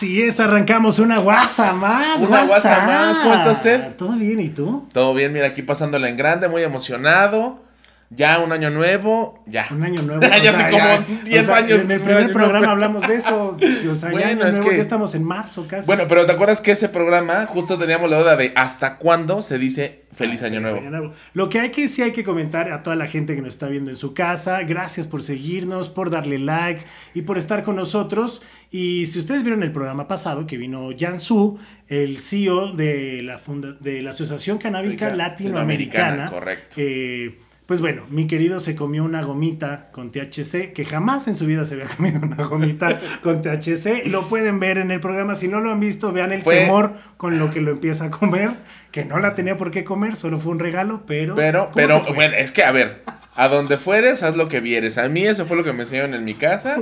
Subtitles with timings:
[0.00, 2.18] Así es, arrancamos una guasa más.
[2.20, 3.18] Una guasa más.
[3.18, 3.96] ¿Cómo está usted?
[3.98, 4.88] Todo bien, ¿y tú?
[4.94, 7.62] Todo bien, mira, aquí pasándola en grande, muy emocionado.
[8.08, 9.66] Ya un año nuevo, ya.
[9.70, 10.22] Un año nuevo.
[10.42, 11.82] ya hace como 10 años.
[11.82, 13.58] En el primer programa hablamos de eso.
[13.90, 15.86] O sea, Bueno, ya, año es nuevo, que- ya estamos en marzo casi.
[15.86, 19.58] Bueno, pero ¿te acuerdas que ese programa justo teníamos la duda de hasta cuándo se
[19.58, 20.78] dice feliz año Feliz nuevo?
[20.78, 21.14] año nuevo.
[21.34, 23.68] Lo que hay que sí hay que comentar a toda la gente que nos está
[23.68, 28.42] viendo en su casa, gracias por seguirnos, por darle like y por estar con nosotros.
[28.70, 33.38] Y si ustedes vieron el programa pasado que vino Jan Su, el CEO de la,
[33.38, 36.76] funda- de la Asociación Canábica Latinoamericana, Latinoamericana, correcto.
[36.78, 37.38] eh,
[37.70, 41.64] pues bueno, mi querido se comió una gomita con THC, que jamás en su vida
[41.64, 44.06] se había comido una gomita con THC.
[44.06, 45.36] Lo pueden ver en el programa.
[45.36, 48.10] Si no lo han visto, vean el Fue- temor con lo que lo empieza a
[48.10, 48.54] comer,
[48.90, 51.36] que no la tenía por qué comer, solo fue un regalo, pero...
[51.36, 53.04] Pero, ¿cómo pero, bueno, es que, a ver,
[53.36, 54.98] a donde fueres, haz lo que vieres.
[54.98, 56.78] A mí eso fue lo que me enseñaron en mi casa.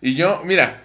[0.00, 0.80] Y yo, mira,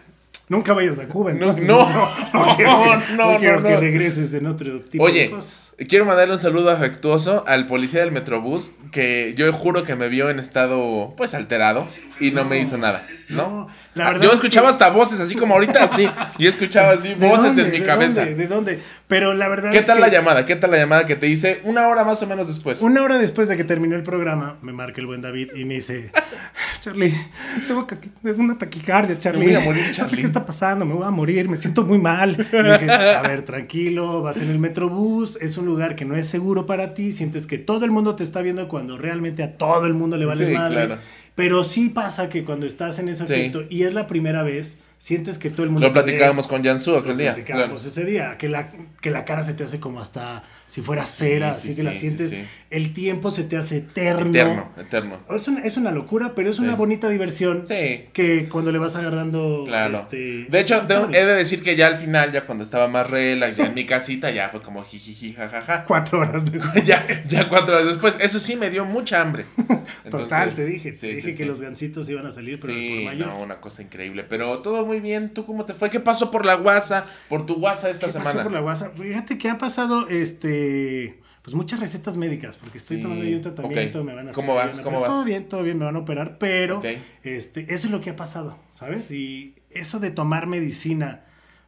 [0.49, 1.65] Nunca vayas a Cuba, No, entonces.
[1.65, 1.85] no,
[2.55, 3.67] quiero, que- no, no, quiero no.
[3.67, 5.73] que regreses en otro tipo de Oye, cosas.
[5.89, 10.29] quiero mandarle un saludo afectuoso al policía del Metrobús que yo juro que me vio
[10.29, 11.85] en estado pues alterado
[12.21, 13.67] y no me hizo nada, ¿no?
[13.67, 16.93] No, la verdad yo es escuchaba que- hasta voces así como ahorita así y escuchaba
[16.93, 17.61] así ¿De voces dónde?
[17.63, 18.21] en mi ¿De cabeza.
[18.21, 18.35] dónde?
[18.35, 18.79] ¿De dónde?
[19.07, 20.45] Pero la verdad ¿Qué es tal que la llamada?
[20.45, 22.81] ¿Qué tal la llamada que te dice una hora más o menos después?
[22.81, 25.75] Una hora después de que terminó el programa, me marca el buen David y me
[25.75, 26.11] dice,
[26.81, 27.13] Charlie,
[27.67, 27.87] tengo
[28.43, 29.45] una taquicardia, Charlie.
[29.45, 31.55] Me voy a morir, No sé Charlie." qué está pasando, me voy a morir, me
[31.55, 32.31] siento muy mal.
[32.31, 36.27] Y dije, a ver, tranquilo, vas en el Metrobús, es un lugar que no es
[36.27, 39.85] seguro para ti, sientes que todo el mundo te está viendo cuando realmente a todo
[39.85, 40.85] el mundo le vale Sí, madre.
[40.85, 40.97] claro.
[41.35, 43.33] Pero sí pasa que cuando estás en ese Sí.
[43.33, 46.01] afecto y es la primera vez, sientes que todo el mundo Lo ve.
[46.03, 47.33] platicábamos con Jansu Lo aquel día.
[47.33, 47.89] platicábamos claro.
[47.89, 48.69] ese día, que la,
[49.01, 51.83] que la cara se te hace como hasta si fuera cera, Sí, así sí, que
[51.83, 52.33] la sientes.
[52.69, 54.29] El tiempo se te hace eterno.
[54.29, 55.19] Eterno, eterno.
[55.33, 58.05] Es una, es una locura, pero es una bonita diversión Sí.
[58.11, 59.63] que cuando le vas agarrando.
[59.65, 59.99] Claro.
[59.99, 63.09] este, de hecho, de- he de decir que ya al final, ya cuando estaba más
[63.09, 65.85] relax, ya en mi casita, ya fue como jijiji, jajaja.
[65.87, 66.83] Cuatro horas después.
[66.83, 68.17] ya, ya cuatro horas después.
[68.19, 69.45] Eso sí me dio mucha hambre.
[70.11, 70.93] Total, te dije.
[70.93, 73.27] sí, te dije que los gancitos iban a salir, pero por mayor.
[73.27, 74.25] no, una cosa increíble.
[74.27, 75.29] Pero todo muy bien.
[75.33, 75.89] ¿Tú cómo te fue?
[75.89, 77.05] ¿Qué pasó por la guasa?
[77.29, 78.31] Por tu guasa esta ¿Qué semana.
[78.31, 78.97] pasó por la WhatsApp?
[78.97, 80.56] Fíjate que ha pasado este.
[81.43, 83.95] Pues muchas recetas médicas, porque estoy Sí, tomando ayuda también, ok.
[83.95, 84.79] ahorita me van a ¿Cómo hacer- vas?
[84.83, 85.09] ¿Cómo vas?
[85.09, 86.81] Todo bien, todo bien, me van a operar, pero
[87.23, 89.09] este, eso es lo que ha pasado, ¿sabes?
[89.11, 91.23] Y eso de tomar medicina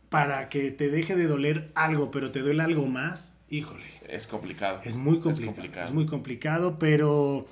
[0.09, 4.81] para que te deje de doler algo, pero te duele algo más, híjole, Es complicado.
[4.83, 5.51] es muy complicado.
[5.51, 5.93] Es, complicado.
[5.93, 7.47] muy complicado, pero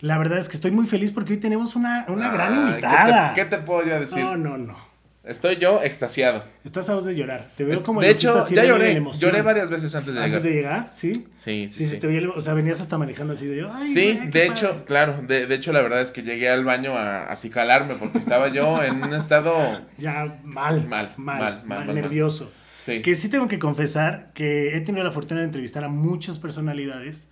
[0.00, 2.64] la verdad es que estoy muy feliz porque hoy tenemos una, una gran Ay, ¿qué
[2.80, 3.34] te- invitada.
[3.34, 4.22] ¿qué te, puedo yo decir?
[4.22, 4.91] No, no, no.
[5.24, 6.42] Estoy yo extasiado.
[6.64, 7.48] Estás a dos de llorar.
[7.56, 9.00] Te veo como de hecho, ya lloré.
[9.18, 10.36] Lloré varias veces antes de llegar.
[10.36, 11.12] Antes de llegar, ¿sí?
[11.12, 11.86] Sí, sí, Sí, sí.
[11.86, 13.72] se te veía, o sea, venías hasta manejando así de yo.
[13.72, 14.46] Ay, Sí, güey, de padre".
[14.46, 18.18] hecho, claro, de, de hecho la verdad es que llegué al baño a acicalarme porque
[18.18, 19.52] estaba yo en un estado...
[19.98, 21.94] Ya mal, Mal, mal, mal, mal, mal, mal.
[21.94, 22.50] nervioso.
[22.80, 23.00] Sí.
[23.00, 27.28] Que sí tengo que confesar que he tenido la fortuna de entrevistar a muchas personalidades,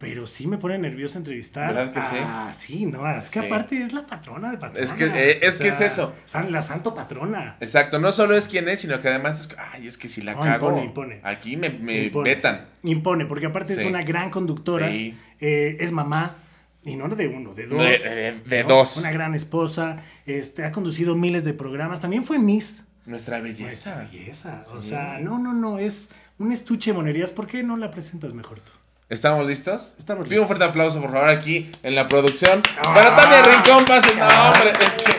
[0.00, 1.74] pero sí me pone nervioso entrevistar.
[1.74, 2.16] ¿Verdad que sí?
[2.24, 3.46] Ah, sí, no, es que Sí.
[3.46, 4.90] aparte es la patrona de patronas.
[4.90, 6.14] Es que, eh, es que es eso.
[6.24, 7.58] san- la santo patrona.
[7.60, 9.48] Exacto, no solo es quien es, sino que además es...
[9.72, 11.20] Ay, es que si la No, cago, impone, impone.
[11.22, 12.30] aquí me, me Impone.
[12.34, 12.68] vetan.
[12.82, 15.14] Impone, porque aparte es una gran conductora, Sí.
[15.38, 16.36] eh, es mamá,
[16.82, 17.78] y no de uno, de dos.
[17.78, 18.68] De- de- de ¿no?
[18.70, 18.96] dos.
[18.96, 22.84] Una gran esposa, este, ha conducido miles de programas, también fue Miss.
[23.04, 23.96] Nuestra Nuestra belleza.
[24.10, 24.60] belleza.
[24.74, 27.30] O sea, no, no, no, es un estuche de monerías.
[27.32, 28.72] ¿Por qué no la presentas mejor tú?
[29.10, 29.92] ¿Estamos listos?
[29.98, 32.62] Estamos Pido un fuerte aplauso, por favor, aquí en la producción.
[32.78, 32.94] Ah.
[32.94, 34.16] Para Tania Rincón, pasen.
[34.18, 35.12] No, hombre, es que...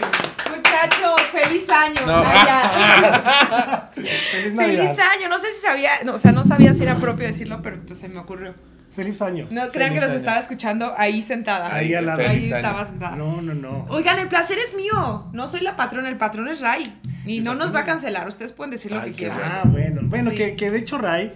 [0.50, 2.02] Muchachos, feliz año.
[2.08, 2.24] No.
[2.24, 3.90] Navidad.
[3.96, 4.86] Feliz Navidad.
[4.86, 5.30] feliz año.
[5.30, 8.00] No sé si sabía, no, o sea, no sabía si era propio decirlo, pero pues
[8.00, 8.56] se me ocurrió.
[8.96, 9.48] Feliz año.
[9.52, 10.20] No crean Feliz que los año.
[10.20, 11.74] estaba escuchando ahí sentada.
[11.74, 12.22] Ahí al lado.
[12.28, 13.16] Ahí estaba sentada.
[13.18, 13.86] No, no, no.
[13.90, 15.30] Oigan, el placer es mío.
[15.34, 16.98] No soy la patrona, el patrón es Ray.
[17.26, 18.28] Y no nos va a cancelar.
[18.28, 19.40] Ustedes pueden decir lo Ay, que quieran.
[19.44, 20.02] Ah, bueno.
[20.06, 20.38] Bueno, Sí.
[20.38, 21.32] que, que de hecho Ray,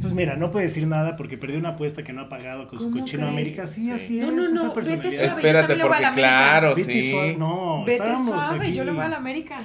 [0.00, 2.78] pues mira, no puede decir nada porque perdió una apuesta que no ha pagado con
[2.78, 3.32] su ¿Cómo cochino crees?
[3.32, 3.66] América.
[3.66, 3.90] Sí, Sí.
[3.92, 4.32] así No, es.
[4.34, 5.10] no, esa no, vete personalidad.
[5.12, 5.26] suave.
[5.40, 6.28] Espérate, también le voy a porque la América.
[6.50, 7.10] claro, Vete sí.
[7.10, 7.36] suave.
[7.38, 8.72] No, Vete estábamos suave, aquí.
[8.76, 9.56] yo le voy a la América.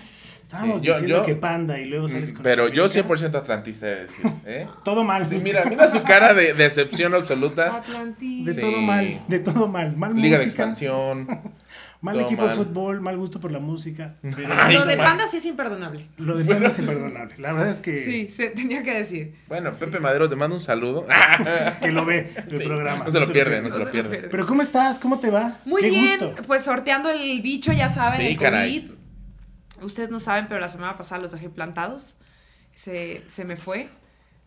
[0.44, 2.90] Estábamos Sí, yo- diciendo yo- que panda y luego sales con Pero yo América.
[2.94, 4.68] 100% atlantista de decir, ¿eh?
[4.86, 5.26] Todo mal.
[5.26, 7.76] Sí, mira, mira su cara de decepción absoluta.
[7.78, 8.46] Atlantis.
[8.46, 8.62] De Sí.
[8.62, 9.98] todo mal, de todo mal.
[9.98, 11.28] Mal Liga de expansión.
[12.06, 12.58] mal todo equipo mal.
[12.58, 14.16] de fútbol, mal gusto por la música.
[14.22, 16.08] pero Ay, Lo de panda sí es imperdonable.
[16.18, 17.36] lo de Panda es imperdonable.
[17.38, 19.36] La verdad es que, Sí, se tenía que decir.
[19.48, 21.06] Bueno, Pepe Madero, te mando un saludo.
[21.82, 23.04] que lo ve el Sí, programa.
[23.06, 24.10] no se lo pierde, no se lo pierde.
[24.10, 24.28] pierde.
[24.30, 25.00] Pero ¿cómo estás?
[25.00, 25.58] ¿Cómo te va?
[25.66, 26.44] Muy Qué bien, gusto.
[26.48, 28.82] pues sorteando el bicho, ya saben, Sí, el caray.
[28.82, 28.96] COVID.
[29.84, 32.16] Ustedes no saben, pero la semana pasada los dejé plantados.
[32.74, 33.90] Se, se me fue,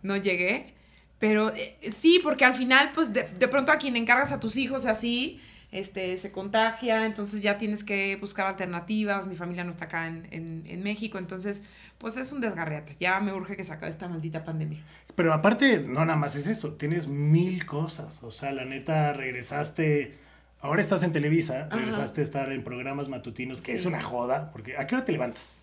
[0.03, 0.75] no llegué.
[1.19, 4.57] Pero eh, sí, porque al final, pues de, de pronto a quien encargas a tus
[4.57, 5.41] hijos así,
[5.71, 10.27] este, se contagia, entonces ya tienes que buscar alternativas, mi familia no está acá en,
[10.31, 11.63] en, en México, entonces
[11.99, 14.83] pues es un desgarriate, ya me urge que se acabe esta maldita pandemia.
[15.15, 20.17] Pero aparte, no nada más es eso, tienes mil cosas, o sea, la neta regresaste,
[20.61, 21.77] ahora estás en Televisa, Ajá.
[21.77, 23.79] regresaste a estar en programas matutinos, que Sí.
[23.79, 25.59] es una joda, porque ¿a qué hora te levantas?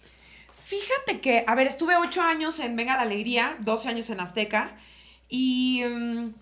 [0.66, 4.75] Fíjate que, a ver, estuve ocho años en Venga la Alegría, 12 años en Azteca,
[5.30, 6.34] y mm,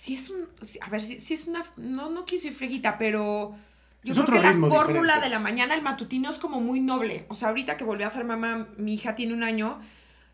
[0.00, 0.48] sí es un,
[0.80, 3.54] a ver, sí es una, no, no quiso ir friguita, pero
[4.02, 5.20] yo Es creo que la fórmula diferente.
[5.20, 7.26] de la mañana, el matutino es como muy noble.
[7.28, 9.80] O sea, ahorita que volví a ser mamá, mi hija tiene un año,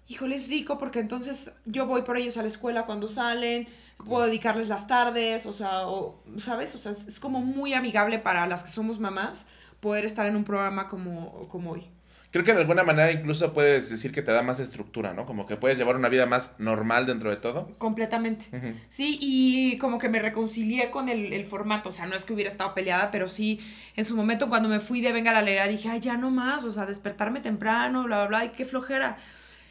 [0.09, 3.69] híjole, es rico porque entonces yo voy por ellos a la escuela cuando salen,
[4.05, 6.75] puedo dedicarles las tardes, o sea, o, ¿sabes?
[6.75, 9.47] O sea, es, es como muy amigable para las que somos mamás
[9.81, 11.91] poder estar en un programa como, como hoy.
[12.37, 15.25] Creo que de alguna manera incluso puedes decir que te da más estructura, ¿no?
[15.25, 17.73] Como que puedes llevar una vida más normal dentro de todo.
[17.79, 18.44] Completamente.
[18.91, 22.35] Sí, y como que me reconcilié con el, el formato, o sea, no es que
[22.35, 23.59] hubiera estado peleada, pero sí,
[23.94, 26.62] en su momento cuando me fui de Venga la Alegría dije, ay, ya no más,
[26.65, 29.17] o sea, despertarme temprano, bla, bla, bla, y qué flojera.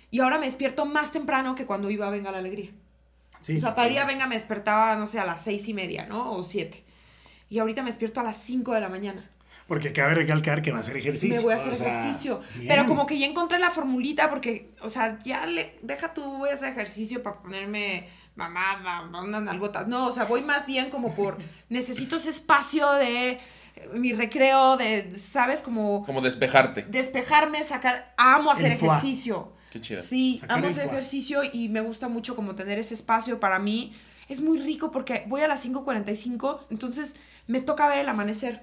[0.10, 2.72] Y ahora me despierto más temprano que cuando iba a Venga la Alegría.
[3.42, 4.06] Sí, o sea, para ir a.
[4.06, 6.32] Venga me despertaba, no sé, a las seis y media, ¿no?
[6.32, 6.84] O siete.
[7.48, 9.30] Y ahorita me despierto a las cinco de la mañana.
[9.68, 11.38] Porque cabe recalcar que va a hacer ejercicio.
[11.38, 12.42] Me voy a hacer o sea, ejercicio.
[12.56, 12.68] bien.
[12.68, 16.50] Pero como que ya encontré la formulita porque, o sea, ya le, deja tú, voy
[16.50, 19.88] a hacer ejercicio para ponerme mamada, unas nalgotas.
[19.88, 21.38] No, o sea, voy más bien como por,
[21.70, 23.40] necesito ese espacio de eh,
[23.94, 25.62] mi recreo, de, ¿sabes?
[25.64, 26.84] Como Como despejarte.
[26.84, 29.54] despejarme, sacar, amo hacer El ejercicio.
[29.72, 30.02] Qué chido.
[30.04, 30.94] Sí, Sacar amo hacer foie.
[30.94, 33.96] ejercicio y me gusta mucho como tener ese espacio para mí.
[34.30, 37.16] Es muy rico porque voy a las 5.45, entonces
[37.48, 38.62] me toca ver el amanecer.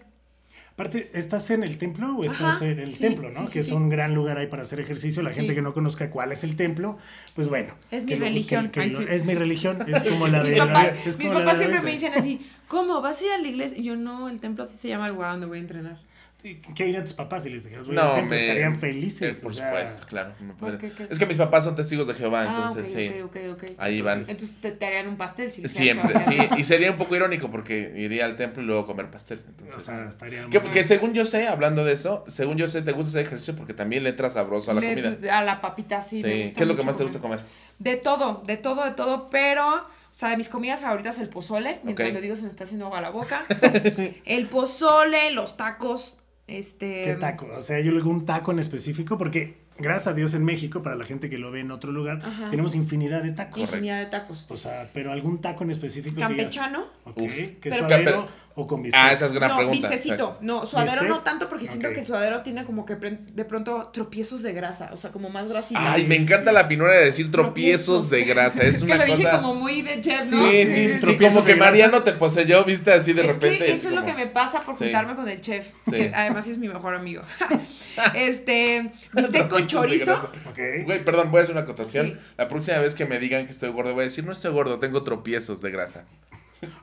[0.72, 3.40] Aparte, ¿estás en el templo o estás Ajá, en el sí, templo, no?
[3.40, 5.22] sí, sí, que es un gran lugar ahí para hacer ejercicio.
[5.22, 6.96] La gente que no conozca cuál es el templo,
[7.34, 7.74] pues bueno.
[7.90, 8.66] Es mi lo- religión.
[8.66, 9.00] que- que Ay, lo-.
[9.00, 9.78] Es mi religión.
[9.86, 13.02] Es como la de Mis la- papás, mis papás siempre me dicen así, ¿cómo?
[13.02, 13.76] ¿Vas a ir a la iglesia?
[13.78, 15.98] Y yo, no, el templo así se llama el lugar donde voy a entrenar.
[16.42, 18.30] Sí, ¿Qué dirían tus papás si les dijeras, voy al No, templo?
[18.30, 18.38] me...
[18.40, 19.40] Estarían eh, felices.
[19.40, 20.34] por o sea, supuesto, claro.
[20.58, 20.76] ¿Por?
[21.08, 23.08] Es que mis papás son testigos de Jehová, Ah, entonces sí.
[23.22, 23.70] ok, ok, ok, ok.
[23.78, 24.18] Ahí van.
[24.18, 26.36] Entonces, te, te harían un pastel si les Siempre, sí.
[26.58, 29.38] Y sería un poco irónico porque iría al templo y luego comer pastel.
[29.46, 32.66] O Entonces, sea, estaría que, muy- que según yo sé, hablando de eso, según yo
[32.66, 35.38] sé, te gusta hacer ejercicio porque también le entras sabroso a la Le- comida.
[35.38, 36.16] A la papita, sí.
[36.22, 36.26] Sí.
[36.26, 37.38] me gusta ¿Qué es lo que más te gusta comer?
[37.78, 41.78] De todo, de todo, de todo, pero, o sea, de mis comidas favoritas el pozole,
[41.84, 42.14] mientras Ok.
[42.16, 43.44] lo digo se me está haciendo agua a la boca.
[44.24, 46.16] el pozole, los tacos,
[46.46, 47.04] este...
[47.04, 47.48] ¿Qué taco?
[47.56, 50.82] O sea, yo le digo un taco en específico porque, gracias a Dios en México,
[50.82, 52.50] para la gente que lo ve en otro lugar, Ajá.
[52.50, 53.58] tenemos infinidad de tacos.
[53.60, 54.46] Infinidad de tacos.
[54.48, 56.84] O sea, pero algún taco en específico que digas, Campechano.
[57.04, 57.32] Ok, Uf.
[57.34, 59.00] que Pero- suadero Pero- o con bistec.
[59.02, 59.88] Ah, esa es gran no, pregunta.
[59.88, 60.38] bistecito.
[60.40, 61.08] No, suadero ¿Bistec?
[61.08, 61.94] no tanto porque siento Ok.
[61.94, 65.48] que el suadero tiene como que de pronto tropiezos de grasa, o sea, como más
[65.48, 65.82] grasitas.
[65.86, 68.62] Ay, me encanta la finura de decir tropiezos de grasa.
[68.62, 69.40] Es Es una que lo dije cosa.
[69.40, 70.50] como muy de chef, Sí, ¿no?
[70.50, 71.56] sí, sí, sí, tropiezos como que.
[71.56, 73.58] Mariano te poseyó, viste así de es repente.
[73.64, 74.84] que es eso es lo como- que me pasa por Sí.
[74.84, 75.90] juntarme con el chef, Sí.
[75.92, 77.22] que además es mi mejor amigo.
[78.14, 80.04] este, bistec con Tropiezos chorizo.
[80.06, 80.28] grasa.
[80.50, 80.58] Ok.
[80.84, 82.06] Güey, perdón, voy a hacer una acotación.
[82.06, 82.16] Sí.
[82.36, 84.78] La próxima vez que me digan que estoy gordo, voy a decir, no estoy gordo,
[84.78, 86.04] tengo tropiezos de grasa.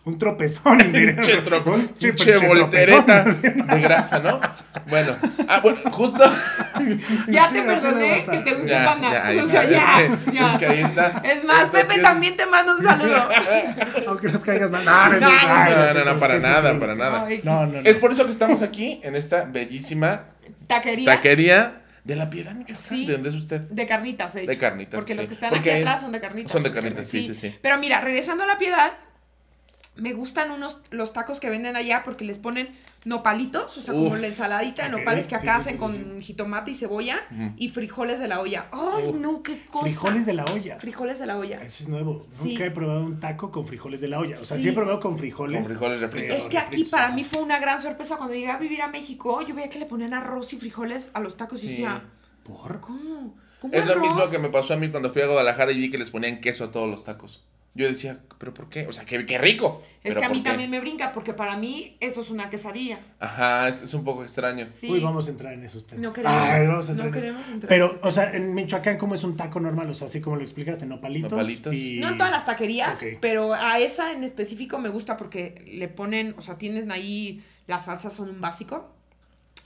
[0.06, 0.78] Un tropezón.
[0.92, 1.16] diría.
[1.16, 3.68] Pinche, tro- Un pinche pinche voltereta tropezón.
[3.68, 4.40] de grasa, ¿no?
[4.88, 5.16] Bueno,
[5.48, 6.24] ah, bueno, justo.
[7.28, 9.12] Ya Sí, te perdoné que te guste panda.
[9.34, 10.50] ya, o sea, ya, es que- ya.
[10.52, 11.22] es que ahí está.
[11.26, 13.28] Es más, Pepe también te manda un saludo.
[14.08, 14.86] Aunque nos caigas mal.
[14.86, 17.28] No, no, No, no, sé, No, no, no, es para nada, para nada.
[17.44, 17.90] No, no, no.
[17.90, 20.24] Es por eso que estamos aquí, en esta bellísima
[20.68, 22.83] Taquería taquería de la Piedad, Michoacán.
[22.88, 23.06] Sí.
[23.06, 23.62] ¿De dónde es usted?
[23.62, 24.52] de carnitas, de hecho.
[24.52, 26.52] De carnitas, Porque los que están Porque aquí atrás son de carnitas.
[26.52, 27.56] son de carnitas, sí, sí, sí.
[27.62, 28.94] Pero mira, regresando a la piedad,
[29.99, 32.69] me gustan unos los tacos que venden allá porque les ponen
[33.06, 36.21] nopalitos, o sea, como la ensaladita de nopales que acá sí, hacen sí, con sí,
[36.21, 37.21] jitomate y cebolla
[37.56, 38.68] y frijoles de la olla.
[38.71, 39.15] ¡Ay, Uf.
[39.15, 39.85] no, qué cosa!
[39.85, 40.79] Frijoles de la olla.
[40.79, 41.61] Frijoles de la olla.
[41.61, 42.27] Eso es nuevo.
[42.31, 42.49] Sí.
[42.53, 44.37] Nunca he probado un taco con frijoles de la olla.
[44.41, 44.69] O sea, sí, Sí.
[44.69, 45.57] he probado con frijoles.
[45.61, 46.37] Con frijoles refritos.
[46.37, 49.41] Es que aquí para mí fue una gran sorpresa cuando llegué a vivir a México.
[49.47, 52.03] Yo veía que le ponían arroz y frijoles a los tacos y decía,
[52.44, 52.81] ¿Por?
[52.81, 53.35] ¿cómo?
[53.61, 55.89] ¿Cómo Es lo mismo que me pasó a mí cuando fui a Guadalajara y vi
[55.89, 57.44] que les ponían queso a todos los tacos.
[57.76, 58.88] Yo decía, ¿pero por qué?
[58.88, 59.80] O sea, qué, qué rico.
[60.04, 60.49] Es ¿Pero que a mí qué?
[60.49, 62.99] también me brinca porque para mí eso es una quesadilla.
[63.19, 64.68] Ajá, es, es un poco extraño.
[64.71, 64.90] Sí.
[64.90, 66.02] Uy, vamos a entrar en esos temas.
[66.04, 68.56] No queremos, Ay, vamos a entrar no en- queremos entrar en Pero, o sea, en
[68.56, 69.90] Michoacán, ¿cómo es un taco normal?
[69.90, 71.31] O sea, así como lo explicaste, nopalitos.
[71.31, 71.73] Nopalitos.
[71.73, 71.99] Y...
[71.99, 76.33] No en todas las taquerías, pero a esa en específico me gusta porque le ponen,
[76.38, 78.90] o sea, tienes ahí, las salsas son un básico.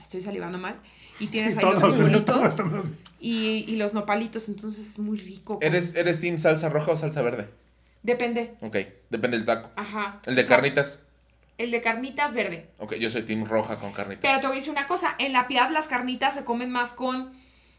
[0.00, 0.76] Estoy salivando mal.
[1.18, 1.80] Y tienes Sí, ahí los
[2.26, 2.86] todos, todos
[3.20, 5.58] y, y los nopalitos, entonces es muy rico.
[5.62, 7.48] ¿Eres, ¿Eres team salsa roja o salsa verde?
[8.04, 8.54] Depende.
[8.60, 8.76] Ok,
[9.10, 9.70] depende del taco.
[9.74, 10.20] Ajá.
[10.26, 11.00] ¿El de O sea, carnitas?
[11.58, 12.70] El de carnitas verde.
[12.78, 14.22] Ok, yo soy team roja con carnitas.
[14.22, 16.92] Pero te voy a decir una cosa, en la piedad las carnitas se comen más
[16.92, 17.32] con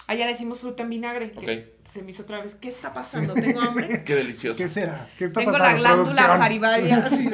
[0.07, 1.31] Allá le decimos fruta en vinagre.
[1.31, 1.89] que Ok.
[1.89, 2.53] Se me hizo otra vez.
[2.53, 3.33] ¿Qué está pasando?
[3.33, 4.03] Tengo hambre.
[4.03, 4.57] Qué delicioso.
[4.61, 5.09] ¿Qué será?
[5.17, 7.09] ¿Qué está Tengo la glándula salivaria.
[7.09, 7.29] sí.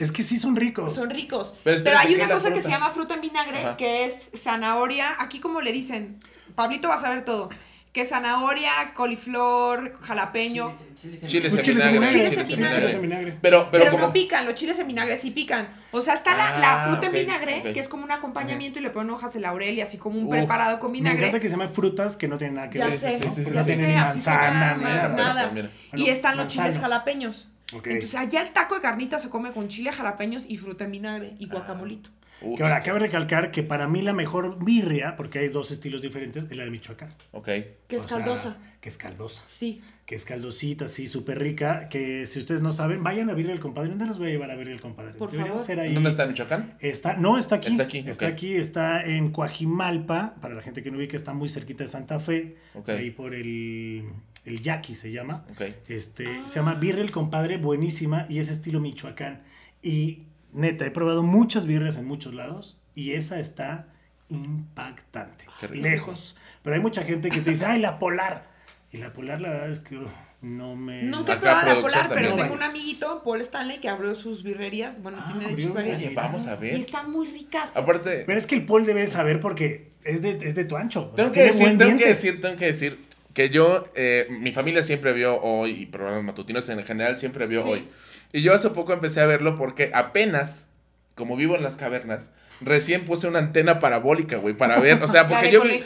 [0.00, 0.94] Es que sí son ricos.
[0.94, 1.54] Son ricos.
[1.62, 3.76] Pero Pero, hay ¿qué una cosa que se llama fruta en vinagre, Ajá.
[3.76, 5.16] que es zanahoria.
[5.20, 6.20] Aquí como le dicen,
[6.54, 7.48] Pablito va a saber todo.
[7.92, 10.72] Que zanahoria, coliflor, jalapeño.
[10.96, 12.08] Chiles en chiles en vinagre.
[12.08, 12.76] Chiles en vinagre.
[12.78, 13.38] Chiles en vinagre.
[13.42, 14.06] Pero, pero, Pero, como...
[14.06, 15.68] no pican, los chiles en vinagre sí pican.
[15.90, 18.82] O sea, está la, Ah, la fruta en vinagre, que es como un acompañamiento y
[18.82, 20.30] le ponen hojas de laurel y así como un Uf.
[20.30, 21.18] preparado con Me vinagre.
[21.20, 22.98] encanta que se llaman frutas que no tienen nada que Ya ver.
[22.98, 23.66] sé, sí, sí, sí, Porque ya no sí.
[23.66, 25.08] tienen sé, ni así se manzana, nada.
[25.08, 25.50] nada.
[25.50, 25.68] Mira.
[25.94, 26.68] Y están los manzana.
[26.68, 27.48] chiles jalapeños.
[27.74, 27.86] Ok.
[27.88, 31.34] Entonces, allá el taco de carnita se come con chile jalapeños y fruta en vinagre
[31.38, 32.08] y guacamolito.
[32.44, 36.02] Uf, Que ahora, cabe recalcar que para mí la mejor birria, porque hay dos estilos
[36.02, 37.08] diferentes, es la de Michoacán.
[37.32, 37.44] Ok.
[37.46, 38.56] Que es O sea, caldosa.
[38.80, 39.42] que es caldosa.
[39.46, 39.80] Sí.
[40.06, 41.88] Que es caldosita, así, súper rica.
[41.88, 43.88] Que si ustedes no saben, vayan a Birria el Compadre.
[43.90, 45.12] ¿Dónde los voy a llevar a Birria el Compadre?
[45.14, 45.58] Por favor.
[45.60, 45.94] ser ahí.
[45.94, 46.74] ¿Dónde está Michoacán?
[46.80, 47.68] Está, no, está aquí.
[47.68, 50.34] Está aquí, Está aquí, está en Coajimalpa.
[50.40, 52.56] Para la gente que no ubica, está muy cerquita de Santa Fe.
[52.74, 52.88] Ok.
[52.90, 54.04] Ahí por el,
[54.44, 55.44] el Yaqui se llama.
[55.52, 55.62] Ok.
[55.88, 56.42] Este, Ah.
[56.48, 58.26] Se llama Birria el Compadre, buenísima.
[58.28, 59.42] Y es estilo Michoacán.
[59.82, 62.78] Y neta, he probado muchas birrias en muchos lados.
[62.94, 63.88] Y esa está
[64.28, 65.44] impactante.
[65.60, 65.82] Qué rico.
[65.88, 66.36] Lejos.
[66.62, 68.50] Pero hay mucha gente que te dice, ¡ay, la polar!
[68.92, 70.06] Y la polar, la verdad es que uh,
[70.42, 71.02] no me.
[71.04, 72.36] Nunca he probado la polar, pero también.
[72.48, 75.02] tengo un amiguito, Paul Stanley, que abrió sus birrerías.
[75.02, 75.96] Bueno, Ah, tiene sus varias.
[75.98, 76.74] Oye, vamos a Y ver.
[76.76, 77.72] están muy ricas.
[77.74, 81.10] Aparte, Pero es que el Paul debe saber porque es de, es de tu ancho.
[81.12, 82.98] o sea, tengo que decir, tengo que decir, tengo que decir
[83.32, 87.62] que yo, eh, mi familia siempre vio hoy, y programas matutinos en general siempre vio
[87.62, 87.68] Sí.
[87.70, 87.88] hoy.
[88.32, 90.66] Y yo hace poco empecé a verlo porque apenas,
[91.14, 95.26] como vivo en las cavernas, recién puse una antena parabólica, güey, para ver, o sea,
[95.28, 95.82] porque yo vi...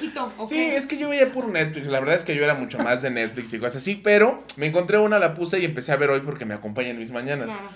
[0.48, 1.88] Sí, es que yo veía por Netflix.
[1.88, 4.00] La verdad es que yo era mucho más de Netflix y cosas así.
[4.02, 6.98] Pero me encontré una, la puse y empecé a ver hoy porque me acompaña en
[6.98, 7.50] mis mañanas.
[7.50, 7.68] Claro.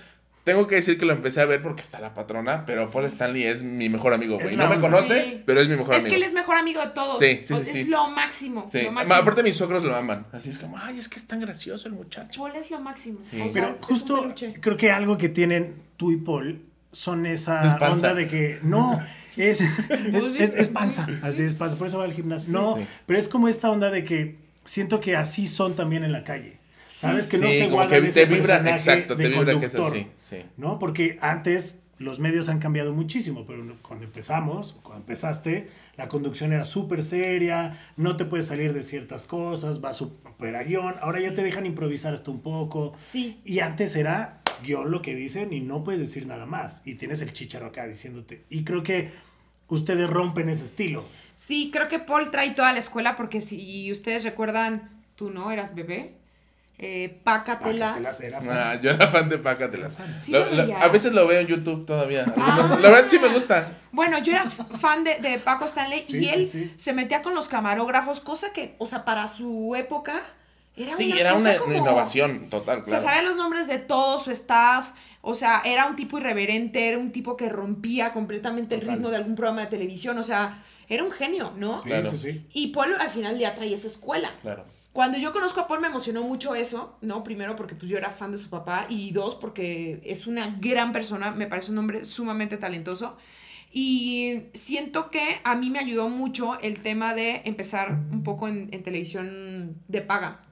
[0.51, 3.45] Tengo que decir que lo empecé a ver porque está la patrona, pero Paul Stanley
[3.45, 4.51] es mi mejor amigo, güey.
[4.53, 5.43] Es No me conoce, Sí.
[5.47, 6.11] pero es mi mejor Es amigo.
[6.11, 7.19] que él es mejor amigo de todos.
[7.19, 7.91] Sí, sí, O- sí, Es sí.
[7.91, 8.67] lo máximo.
[8.69, 9.15] Sí, Lo Ma- máximo.
[9.15, 10.27] aparte mis suegros lo aman.
[10.33, 12.41] Así es como, ay, es que es tan gracioso el muchacho.
[12.41, 13.19] Paul es lo máximo.
[13.23, 13.41] Sí.
[13.41, 14.55] O sea, Pero es justo peluche.
[14.61, 19.01] creo que algo que tienen tú y Paul son esa Es onda de que no,
[19.37, 22.53] es, es, Pues es- es panza, así es panza, por eso va al gimnasio.
[22.53, 22.87] No, Sí.
[23.07, 26.59] pero es como esta onda de que siento que así son también en la calle.
[27.01, 29.73] Sabes que no se como guardan que ese te vibra, te de vibra que es
[29.75, 30.07] conductor, así.
[30.17, 30.37] Sí.
[30.57, 30.79] ¿no?
[30.79, 36.65] Porque antes los medios han cambiado muchísimo, pero cuando empezamos, cuando empezaste, la conducción era
[36.65, 41.35] súper seria, no te puedes salir de ciertas cosas, va súper a guion, ahora ya
[41.35, 42.95] te dejan improvisar hasta un poco.
[42.97, 43.41] Sí.
[43.45, 46.87] Y antes era guion lo que dicen y no puedes decir nada más.
[46.87, 48.45] Y tienes el chicharo acá diciéndote.
[48.49, 49.13] Y creo que
[49.69, 51.05] ustedes rompen ese estilo.
[51.37, 55.75] Sí, creo que Paul trae toda la escuela porque si ustedes recuerdan, tú no eras
[55.75, 56.20] bebé.
[56.83, 57.91] Eh, Pácatelas.
[57.99, 58.51] Pácatelas era fan.
[58.59, 59.95] Ah, yo era fan de Pácatelas.
[60.25, 60.81] Sí Lo- lo lo- veía.
[60.81, 62.25] a veces lo veo en YouTube todavía.
[62.39, 62.79] Ah.
[62.81, 63.73] La verdad sí me gusta.
[63.93, 66.75] Bueno, yo era fan de, de Paco Stanley Sí, y él sí, sí.
[66.79, 70.23] se metía con los camarógrafos, cosa que, o sea, para su época
[70.75, 73.03] era Sí, una era cosa una, como- innovación total, O claro.
[73.03, 74.93] sabía los nombres de todo su staff.
[75.21, 79.17] O sea, era un tipo irreverente, era un tipo que rompía completamente el ritmo de
[79.17, 80.17] algún programa de televisión.
[80.17, 80.57] O sea,
[80.89, 81.79] era un genio, ¿no?
[81.83, 82.11] Sí, Claro.
[82.11, 82.47] sí, sí.
[82.55, 84.31] Y Paul al final ya traía esa escuela.
[84.41, 84.65] Claro.
[84.93, 87.23] Cuando yo conozco a Paul me emocionó mucho eso, ¿no?
[87.23, 90.91] Primero porque pues yo era fan de su papá y dos porque es una gran
[90.93, 93.17] persona, me parece un hombre sumamente talentoso.
[93.73, 98.69] Y siento que a mí me ayudó mucho el tema de empezar un poco en,
[98.73, 100.43] en televisión de paga.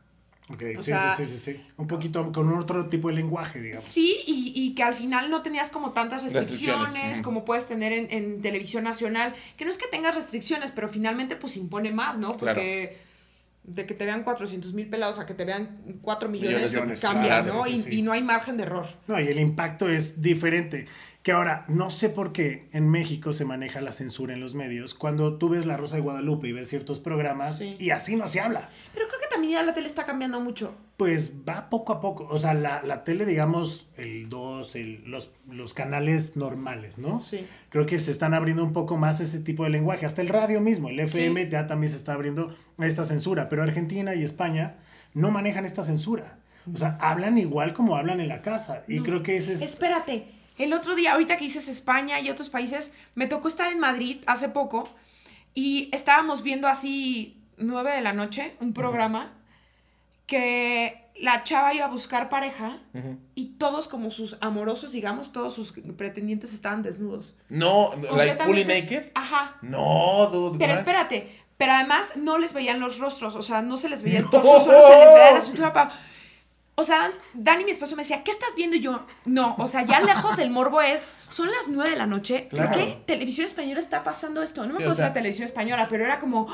[0.50, 1.60] Ok, sí, sea- sí, sí, sí, sí.
[1.76, 3.84] Un poquito con otro tipo de lenguaje, digamos.
[3.86, 7.92] Sí, y, y que al final no tenías como tantas restricciones, Restricciones, como puedes tener
[7.92, 9.34] en, en televisión nacional.
[9.56, 12.36] Que no es que tengas restricciones, pero finalmente pues impone más, ¿no?
[12.36, 12.60] Claro.
[13.64, 17.40] De que te vean 400 mil pelados a que te vean 4 millones, Millones, cambia,
[17.40, 17.64] claro, ¿no?
[17.64, 17.98] sí, y, sí.
[17.98, 18.86] y no hay margen de error.
[19.06, 20.86] No, y el impacto es diferente.
[21.28, 24.94] Que ahora, no sé por qué en México se maneja la censura en los medios.
[24.94, 27.76] Cuando tú ves La Rosa de Guadalupe y ves ciertos programas, Sí.
[27.78, 28.70] y así no se habla.
[28.94, 30.74] Pero creo que también ya la tele está cambiando mucho.
[30.96, 32.26] Pues va poco a poco.
[32.30, 37.20] O sea, la, la tele, digamos, el 2, el, los, los canales normales, ¿no?
[37.20, 37.46] Sí.
[37.68, 40.06] Creo que se están abriendo un poco más ese tipo de lenguaje.
[40.06, 43.50] Hasta el radio mismo, el FM ya también se está abriendo esta censura.
[43.50, 44.76] Pero Argentina y España
[45.12, 46.38] no manejan esta censura.
[46.72, 48.84] O sea, hablan igual como hablan en la casa.
[48.88, 49.04] Y No.
[49.04, 49.60] creo que ese es...
[49.60, 53.78] Espérate, el otro día, ahorita que dices España y otros países, me tocó estar en
[53.78, 54.88] Madrid hace poco
[55.54, 59.32] y estábamos viendo así, 9 de la noche, un programa
[60.26, 62.78] que la chava iba a buscar pareja
[63.34, 67.34] y todos como sus amorosos, digamos, todos sus pretendientes estaban desnudos.
[67.48, 69.10] No, like fully naked.
[69.14, 69.56] Ajá.
[69.62, 70.58] No, dude.
[70.58, 74.18] Pero espérate, pero además no les veían los rostros, o sea, no se les veía
[74.18, 74.30] el No.
[74.30, 75.90] torso, solo se les veía la cintura para...
[76.80, 78.76] O sea, Dani, mi esposo, me decía, ¿qué estás viendo?
[78.76, 82.06] Y yo, no, o sea, ya lejos del morbo es, son las nueve de la
[82.06, 82.70] noche, Claro.
[82.70, 84.60] ¿por qué televisión española está pasando esto?
[84.62, 86.46] No me Sí, acuerdo o sea- televisión española, pero era como,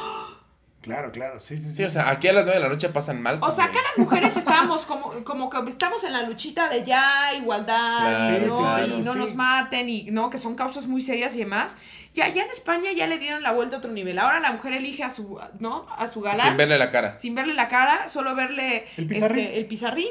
[0.84, 1.72] Claro, claro, sí, sí, sí.
[1.74, 3.38] Sí, o sea, aquí a las 9 de la noche pasan mal.
[3.42, 7.34] o sea, acá las mujeres estábamos como, como que estamos en la luchita de ya,
[7.34, 8.56] igualdad, Claro, ¿no?
[8.58, 9.18] sí, claro, y no sí.
[9.18, 11.76] nos maten, y no, que son causas muy serias y demás.
[12.12, 14.18] Y allá en España ya le dieron la vuelta a otro nivel.
[14.18, 15.86] Ahora la mujer elige a su, ¿no?
[15.96, 16.48] A su galán.
[16.48, 17.18] Sin verle la cara.
[17.18, 19.44] sin verle la cara, solo verle El pizarrín.
[19.46, 20.08] este, el pizarrín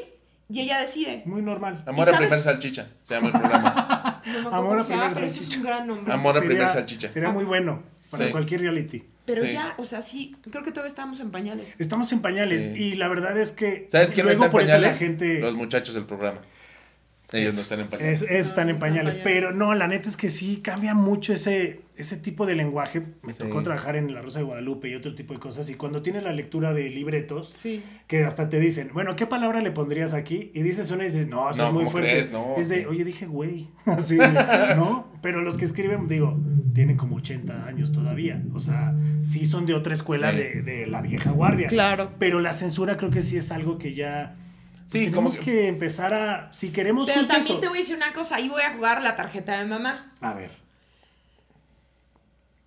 [0.49, 1.23] y ella decide.
[1.25, 1.83] Muy normal.
[1.87, 2.87] Amor ¿Y a primer salchicha.
[3.03, 4.09] Se llama el programa.
[4.43, 5.57] No Amor a primer pero ese es salchicha.
[5.59, 6.13] un gran nombre.
[6.13, 7.09] Amor a primer Sería- salchicha.
[7.09, 8.31] Sería muy bueno para Sí.
[8.31, 9.03] cualquier reality.
[9.25, 9.53] Pero Sí.
[9.53, 11.75] ya, o sea, sí, creo que todavía estábamos en pañales.
[11.79, 12.83] Estamos en pañales Sí.
[12.83, 14.91] y la verdad es que ¿Sabes quién no luego está en por eso pañales?
[14.91, 16.41] la gente Los muchachos del programa.
[17.33, 18.21] Ellos no están en pañales.
[18.21, 21.81] Es- es- están en pañales, pero no, la neta es que sí cambia mucho ese,
[21.97, 23.01] ese tipo de lenguaje.
[23.23, 23.39] Me Sí.
[23.39, 25.69] tocó trabajar en La Rosa de Guadalupe y otro tipo de cosas.
[25.69, 27.83] Y cuando tienes la lectura de libretos, Sí.
[28.07, 30.51] que hasta te dicen, bueno, ¿qué palabra le pondrías aquí?
[30.53, 32.09] Y dices una y dices, no, eso No, es muy ¿cómo fuerte.
[32.11, 32.31] crees?
[32.31, 32.85] No, es de, sí.
[32.85, 33.67] oye, dije, güey.
[33.85, 34.17] Así,
[34.75, 35.11] ¿no?
[35.21, 36.39] Pero los que escriben, digo,
[36.73, 38.41] tienen como 80 años todavía.
[38.53, 40.37] O sea, sí son de otra escuela Sí.
[40.37, 41.67] de, de la vieja guardia.
[41.67, 42.11] Claro.
[42.19, 44.35] Pero la censura creo que sí es algo que ya...
[44.93, 45.67] Sí, como tenemos que- que...
[45.67, 46.53] empezar a...
[46.53, 49.01] Si queremos Pero también eso- te voy a decir una cosa, ahí voy a jugar
[49.01, 50.13] la tarjeta de mamá.
[50.21, 50.51] A ver.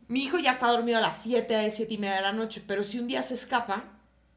[0.08, 2.84] Mi hijo ya está dormido a las 7, 7 y media de la noche, pero
[2.84, 3.84] si un día se escapa,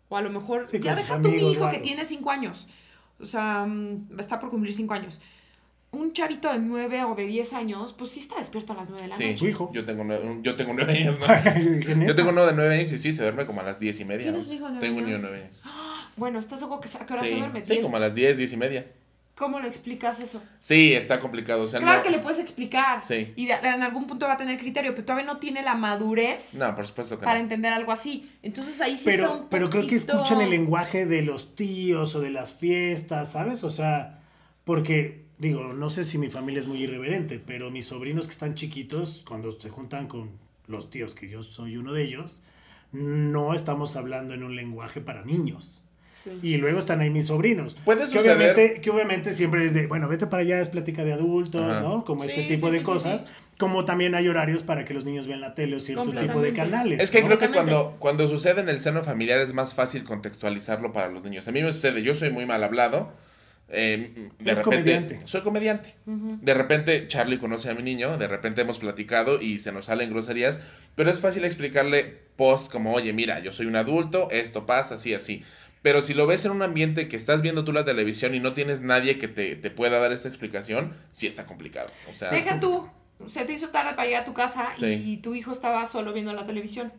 [0.07, 2.65] o a lo mejor, Sí, ya deja tú mi amigos hijo que tiene 5 años,
[3.19, 5.19] o sea, mm, está por cumplir 5 años.
[5.91, 9.03] Un chavito de 9 o de 10 años, pues sí está despierto a las 9
[9.03, 9.37] de la Sí, noche.
[9.37, 9.71] Tu hijo.
[9.73, 11.25] Yo tengo nueve, yo tengo nueve años, ¿no?
[12.05, 14.05] Yo tengo uno de nueve años y sí, se duerme como a las diez y
[14.05, 14.23] media.
[14.31, 14.49] ¿Tienes ¿no?
[14.49, 15.29] un hijo de nueve Tengo un niño de años?
[15.29, 15.63] nueve años.
[16.19, 17.63] Bueno, ¿estás seguro que a qué hora se duerme?
[17.65, 18.85] sí, como a las diez, diez y media.
[19.35, 20.43] ¿Cómo le explicas eso?
[20.59, 21.63] Sí, está complicado.
[21.63, 23.01] O sea, Claro no- que le puedes explicar.
[23.01, 23.31] Sí.
[23.37, 26.55] Y de- en algún punto va a tener criterio, pero todavía no tiene la madurez
[26.55, 27.43] No, por supuesto que para no.
[27.45, 28.29] entender algo así.
[28.43, 32.15] Entonces ahí sí está Pero, un pero creo que escuchan el lenguaje de los tíos
[32.15, 33.63] o de las fiestas, ¿sabes?
[33.63, 34.19] O sea,
[34.65, 38.55] porque, digo, no sé si mi familia es muy irreverente, pero mis sobrinos que están
[38.55, 40.31] chiquitos, cuando se juntan con
[40.67, 42.43] los tíos, que yo soy uno de ellos,
[42.91, 45.85] no estamos hablando en un lenguaje para niños.
[46.23, 46.31] Sí.
[46.41, 47.75] Y luego están ahí mis sobrinos.
[47.85, 51.03] Puede que suceder- obviamente, que obviamente siempre es de, bueno, vete para allá, es plática
[51.05, 51.81] de adultos, Ajá.
[51.81, 52.03] ¿no?
[52.05, 53.21] Como Sí, este tipo sí, de cosas.
[53.21, 53.27] sí.
[53.57, 56.53] Como también hay horarios para que los niños vean la tele o cierto tipo de
[56.53, 57.01] canales.
[57.03, 57.27] Es que ¿no?
[57.27, 61.23] creo que cuando, cuando sucede en el seno familiar es más fácil contextualizarlo para los
[61.23, 61.45] niños.
[61.47, 63.11] A mí me sucede, yo soy muy mal hablado.
[63.71, 65.19] eh, de repente, comediante.
[65.25, 65.93] Soy comediante.
[66.07, 66.39] Ujú.
[66.41, 70.09] De repente Charlie conoce a mi niño, de repente hemos platicado y se nos salen
[70.09, 70.59] groserías,
[70.95, 75.13] pero es fácil explicarle post como, oye, mira, yo soy un adulto, esto pasa, así,
[75.13, 75.43] así.
[75.81, 78.53] Pero si lo ves en un ambiente que estás viendo tú la televisión y no
[78.53, 81.89] tienes nadie que te, te pueda dar esta explicación, sí está complicado.
[82.11, 82.89] O sea, Deja tú,
[83.27, 84.85] se te hizo tarde para llegar a tu casa Sí.
[85.05, 86.91] y tu hijo estaba solo viendo la televisión.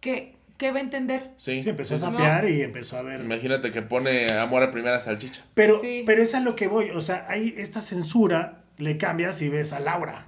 [0.00, 1.30] ¿Qué, qué va a entender?
[1.36, 2.04] sí, Sí, empezó a sí.
[2.04, 3.20] sapear y empezó a ver.
[3.20, 5.42] Imagínate que pone amor a primera salchicha.
[5.54, 6.02] Pero, Sí.
[6.06, 6.90] pero es a lo que voy.
[6.90, 10.26] O sea, hay esta censura, le cambias y ves a Laura.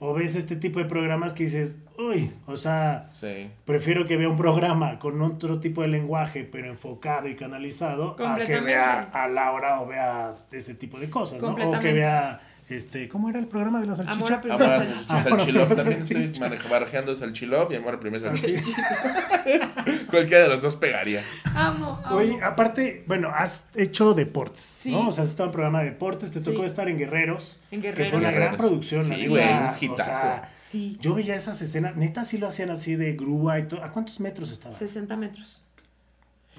[0.00, 3.50] O ves este tipo de programas que dices, uy, o sea, Sí.
[3.64, 8.38] prefiero que vea un programa con otro tipo de lenguaje, pero enfocado y canalizado, a
[8.38, 11.48] que vea a Laura o vea ese tipo de cosas, ¿no?
[11.54, 14.16] O que vea, este, ¿cómo era el programa de la salchicha?
[14.16, 15.14] Amor a primera Amor a salchicha.
[15.14, 16.32] Amor a salchilop también estoy
[16.70, 18.56] barajeando salchilop y amor a primera Así.
[18.56, 18.82] salchicha.
[20.10, 21.24] Cualquiera de los dos pegaría.
[21.54, 22.16] Amo, amo.
[22.16, 24.90] Oye, aparte, bueno, has hecho deportes, Sí.
[24.92, 25.08] ¿no?
[25.08, 26.50] O sea, has estado en programa de deportes, te Sí.
[26.50, 28.10] tocó estar en Guerreros, En que Guerreros.
[28.10, 29.04] fue una gran producción.
[29.04, 29.44] Sí, la güey,
[29.84, 30.10] un o hitazo.
[30.20, 33.82] sea, Sí, Yo veía esas escenas, neta sí lo hacían así de grúa y todo.
[33.82, 34.74] ¿A cuántos metros estaba?
[34.74, 35.62] 60 metros.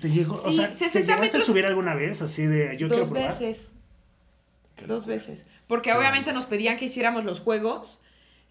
[0.02, 2.76] ¿Te llegó, o Sí, sea, ¿te 60 llegaste metros- a subir alguna vez así de
[2.78, 3.30] yo quiero Dos probar?
[3.40, 3.68] veces.
[4.88, 5.46] Dos veces.
[5.70, 8.02] Porque obviamente nos pedían que hiciéramos los juegos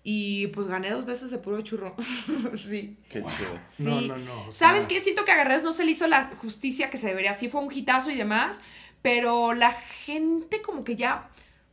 [0.04, 1.96] y pues gané dos veces de puro churro.
[2.56, 2.96] sí.
[3.10, 3.60] Qué chido.
[3.66, 3.82] Sí.
[3.82, 4.40] No, no, no.
[4.48, 5.00] o sea, ¿Sabes qué?
[5.00, 7.34] Siento que a Guerreros no se le hizo la justicia que se debería.
[7.34, 8.60] Sí fue un hitazo y demás,
[9.02, 11.28] pero la gente como que ya...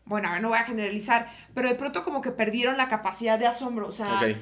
[0.06, 3.38] Bueno, a ver, no voy a generalizar, pero de pronto como que perdieron la capacidad
[3.38, 3.88] de asombro.
[3.88, 4.38] O sea, Ok.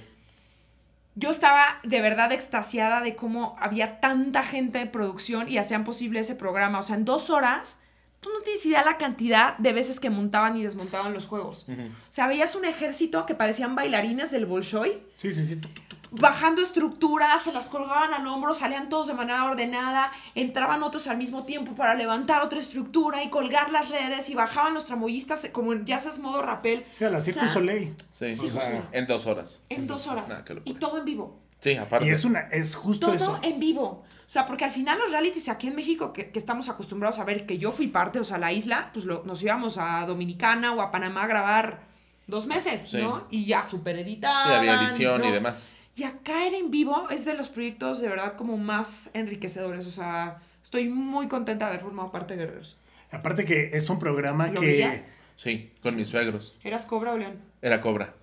[1.15, 6.21] yo estaba de verdad extasiada de cómo había tanta gente en producción y hacían posible
[6.21, 6.79] ese programa.
[6.79, 7.77] O sea, en dos horas,
[8.23, 11.67] tú no tienes idea la cantidad de veces que montaban y desmontaban los juegos.
[11.69, 11.73] O
[12.09, 15.57] sea, veías un ejército que parecían bailarines del Bolshoi Sí, sí, sí.
[15.57, 16.19] tuc, tuc, tuc, tuc.
[16.21, 21.17] bajando estructuras, se las colgaban al hombro, salían todos de manera ordenada, entraban otros al
[21.17, 25.73] mismo tiempo para levantar otra estructura y colgar las redes y bajaban los tramoyistas como
[25.73, 26.86] en, ya sabes, modo rapel.
[26.91, 27.95] Sí, a la O sea, Soleil.
[28.12, 28.33] Sí.
[28.36, 28.88] Sí, o sea, sí.
[28.93, 29.62] En dos horas.
[29.69, 30.27] En dos horas.
[30.29, 31.42] Nah, y todo en vivo.
[31.63, 32.06] Sí, aparte.
[32.08, 33.39] Y es una, es justo Todo eso.
[33.41, 34.04] en vivo.
[34.26, 37.23] O sea, porque al final los realities aquí en México, que, que estamos acostumbrados a
[37.23, 40.73] ver, que yo fui parte, o sea, la isla, pues lo- nos íbamos a Dominicana
[40.73, 41.82] o a Panamá a grabar
[42.28, 42.97] dos meses, Sí.
[42.97, 43.28] ¿no?
[43.30, 44.54] Y ya súper Sí, editaban.
[44.54, 45.69] había edición y demás.
[45.95, 49.86] Y acá era en vivo es de los proyectos de verdad como más enriquecedores.
[49.88, 52.78] O sea, Estoy muy contenta de haber formado parte de Guerreros.
[53.12, 54.65] Aparte que es un programa ¿Lo que...
[54.65, 55.06] veías?
[55.36, 56.56] Sí, con mis suegros.
[56.63, 57.38] ¿Eras Cobra o León?
[57.62, 58.15] Era Cobra.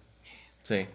[0.63, 0.87] Sí.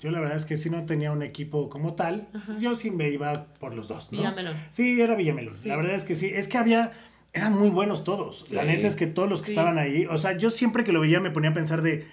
[0.00, 3.10] Yo la verdad es que si no tenía un equipo como tal, yo sí me
[3.10, 4.18] iba por los dos, ¿no?
[4.18, 4.56] Villamelón.
[4.70, 5.54] Sí, era Villamelón.
[5.54, 5.68] Sí.
[5.68, 6.30] La verdad es que sí.
[6.34, 6.92] Es que había...
[7.32, 8.50] Eran muy buenos todos.
[8.52, 9.52] La neta es que todos los que Sí.
[9.52, 10.06] estaban ahí...
[10.06, 12.06] O sea, yo siempre que lo veía me ponía a pensar de...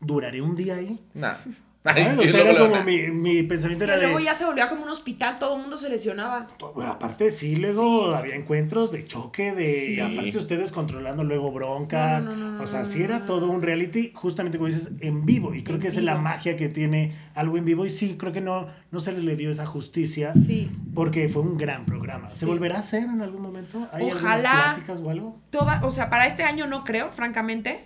[0.00, 1.00] ¿Duraré un día ahí?
[1.12, 1.34] Nah.
[1.84, 2.06] ¿Sabes?
[2.08, 4.06] Ay, o sea, luego era como mi, mi pensamiento Que era de...
[4.08, 6.48] luego ya se volvía como un hospital, todo el mundo se lesionaba.
[6.74, 8.18] Bueno, aparte sí, luego Sí.
[8.18, 10.00] había encuentros de choque, de Sí.
[10.00, 13.26] aparte ustedes controlando luego broncas, No, no, no, no, o sea, no, sí era no.
[13.26, 16.16] todo un reality, justamente como dices, en vivo, y creo En que esa es la
[16.16, 19.48] magia que tiene algo en vivo, y sí, creo que no, no se le dio
[19.48, 20.70] esa justicia, Sí.
[20.94, 22.28] porque fue un gran programa.
[22.28, 22.46] ¿Se Sí.
[22.46, 23.86] volverá a hacer en algún momento?
[23.92, 24.72] ¿Hay Ojalá.
[24.74, 25.40] pláticas o algo?
[25.50, 27.84] Toda, o sea, para este año no creo, francamente,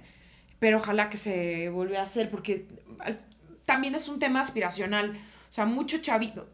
[0.59, 2.67] pero ojalá que se vuelva a hacer, porque
[2.99, 3.19] al-
[3.67, 5.13] también es un tema aspiracional.
[5.51, 6.49] O sea, mucho chavito.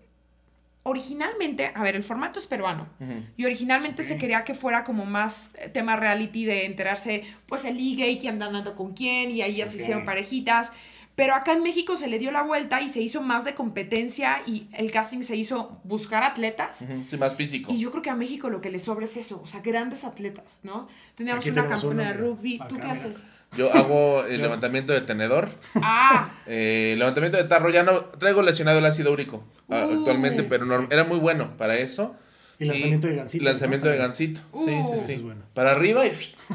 [0.83, 2.89] Originalmente, a ver, el formato es peruano.
[3.37, 7.77] Y originalmente se quería que fuera como más eh, tema reality de enterarse, pues el
[7.77, 10.73] ligue y quién anda andando con quién, y ahí ya se hicieron parejitas.
[11.15, 14.41] Pero acá en México se le dio la vuelta y se hizo más de competencia
[14.47, 16.87] y el casting se hizo buscar atletas.
[17.09, 17.73] Sí, más físico.
[17.73, 20.05] Y yo creo que a México lo que le sobra es eso, o sea, grandes
[20.05, 20.87] atletas, ¿no?
[21.17, 22.61] Teníamos Aquí una campeona de rugby.
[22.69, 22.93] ¿Tú qué mira.
[22.93, 23.27] haces?
[23.57, 27.71] Yo hago el levantamiento de tenedor, Ah, eh, levantamiento de tarro.
[27.71, 30.87] Ya no traigo lesionado el ácido úrico Uh, actualmente, sí, pero sí.
[30.91, 32.17] era muy bueno para eso.
[32.61, 33.45] Y lanzamiento de gansito.
[33.45, 33.93] Lanzamiento ¿no?
[33.93, 34.41] de gansito.
[34.53, 34.65] Uh.
[34.65, 35.17] Sí, Ese sí, es sí.
[35.23, 35.43] bueno.
[35.55, 36.11] Para arriba y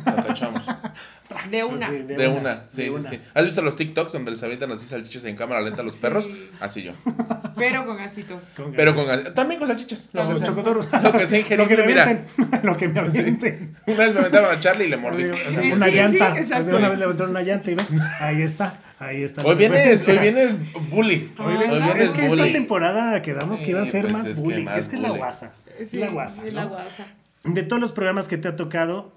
[0.06, 0.62] lo cachamos.
[1.50, 1.90] de una.
[1.90, 3.10] Sí, De una, sí, de sí, una.
[3.10, 3.20] sí.
[3.34, 6.00] ¿Has visto los TikToks donde les avientan así salchichas en cámara lenta a los Sí.
[6.02, 6.30] perros?
[6.60, 6.92] Así yo.
[7.58, 8.44] Pero con gansitos.
[8.56, 10.10] Con Pero con También con salchichas.
[10.14, 11.02] Lo Con que sea.
[11.02, 12.26] Lo que sea Lo que me mira.
[12.64, 13.76] Lo que me avienten.
[13.88, 15.24] Una vez me aventaron a Charlie y le mordí.
[15.24, 16.12] O sea, Sí, una sí, llanta.
[16.12, 16.78] sí, o sea, exacto.
[16.78, 17.88] una vez levantaron una llanta y ven,
[18.20, 19.44] ahí está, ahí está.
[19.46, 20.56] Hoy vienes, hoy vienes
[20.90, 21.32] bully.
[21.38, 21.86] Hoy Ah, vienes- Hoy ¿verdad?
[21.94, 22.52] vienes es que esta bully.
[22.54, 25.02] temporada quedamos que iba a Sí, ser pues más es que más es que es
[25.02, 25.54] la guasa.
[25.80, 26.60] Es Sí, la guasa, es ¿no?
[26.60, 27.08] la guasa.
[27.44, 29.12] De todos los programas que te ha tocado,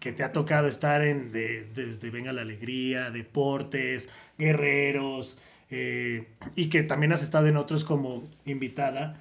[0.00, 5.36] que te ha tocado estar en, de- desde Venga la Alegría, Deportes, Guerreros,
[5.70, 9.20] eh, y que también has estado en otros como invitada,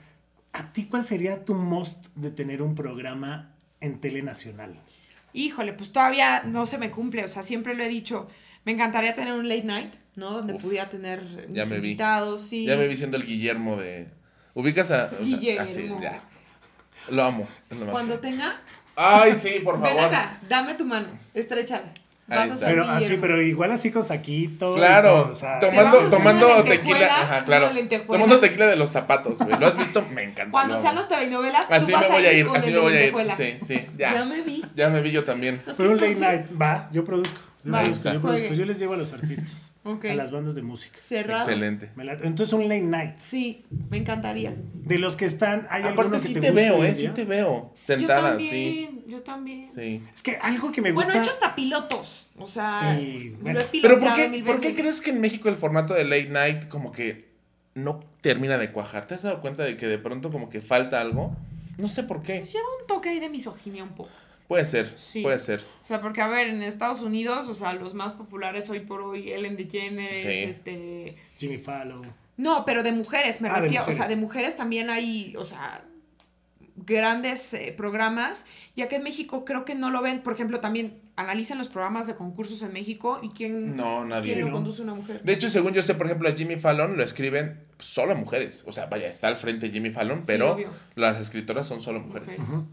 [0.54, 3.52] ¿a ti cuál sería tu most de tener un programa
[3.82, 4.80] en Tele Nacional?
[5.34, 8.28] Híjole, pues todavía no se me cumple, o sea, siempre lo he dicho.
[8.68, 10.32] Me encantaría tener un late night, ¿no?
[10.32, 11.22] Donde Uf, pudiera tener
[11.54, 11.76] ya vi.
[11.76, 12.66] invitados, sí.
[12.66, 14.10] Ya me vi siendo el Guillermo de.
[14.56, 15.06] ¿Ubicas a.?
[15.22, 15.62] o sea, Guillermo.
[15.62, 16.20] así, ya.
[17.10, 17.48] Lo amo.
[17.70, 17.86] lo.
[17.94, 18.60] Cuando tenga,
[18.94, 20.14] Ay, sí, por ven favor.
[20.14, 21.94] acá, dame tu mano, estrechala.
[22.28, 23.22] Vas a ser Pero así, Guillermo.
[23.22, 24.74] pero igual así con saquito.
[24.76, 27.70] y Claro, todo, o sea, tomando, tomando tequila, ajá, claro.
[28.06, 29.58] Tomando tequila de los zapatos, güey.
[29.58, 30.06] ¿Lo has visto?
[30.14, 30.52] Me encanta.
[30.52, 33.06] Cuando sean los telenovelas, Así tú vas me voy a ir, así me voy a
[33.06, 33.14] ir.
[33.38, 34.26] Sí, sí, Ya ya.
[34.26, 34.62] me vi.
[34.76, 35.62] Ya me vi yo también.
[35.66, 37.40] ¿Los Pero un late night, va, yo produzco.
[37.68, 40.06] Yo, Va, produzco, yo, produzco, yo les llevo a los artistas, Ok.
[40.06, 40.98] a las bandas de música.
[41.02, 41.42] Cerrado.
[41.42, 41.90] Excelente.
[41.98, 43.16] La- Entonces un late night.
[43.20, 44.56] Sí, me encantaría.
[44.74, 46.96] De los que están, ¿hay Aparte, que sí te, te veo, ¿eh?
[46.96, 47.72] Sí te veo.
[47.72, 48.46] yo Sentada, sí.
[48.50, 49.72] también, Yo también.
[49.72, 50.02] Sí.
[50.16, 51.08] Es que algo que me gusta...
[51.08, 52.28] Bueno, he hecho hasta pilotos.
[52.40, 55.20] O sea, Y, lo he Pero pilotado ¿por qué, mil ¿por qué crees que en
[55.22, 57.28] México el formato de late night como que
[57.76, 59.08] no termina de cuajar?
[59.08, 61.36] ¿Te has dado cuenta de que de pronto como que falta algo?
[61.78, 62.38] No sé por qué.
[62.38, 64.10] Pues lleva un toque ahí de misoginia un poco.
[64.48, 65.22] Puede ser, Sí.
[65.22, 65.62] puede ser.
[65.84, 69.02] O sea, porque a ver, en Estados Unidos, o sea, los más populares hoy por
[69.02, 70.28] hoy, Ellen DeGeneres, Sí.
[70.30, 71.18] este...
[71.38, 72.12] Jimmy Fallon.
[72.38, 73.86] No, pero de mujeres, me Ah, refiero.
[73.88, 75.84] O sea, de mujeres también hay, o sea,
[76.76, 78.46] grandes eh, programas.
[78.76, 80.22] Ya que en México creo que no lo ven.
[80.22, 84.34] Por ejemplo, también analicen los programas de concursos en México y quién, No, nadie.
[84.34, 84.54] quién lo ¿no?
[84.54, 85.22] conduce una mujer.
[85.24, 88.64] De hecho, según yo sé, por ejemplo, a Jimmy Fallon lo escriben solo mujeres.
[88.68, 90.70] O sea, vaya, está al frente Jimmy Fallon, Sí, pero obvio.
[90.96, 92.38] las escritoras son solo mujeres.
[92.38, 92.66] Mujeres.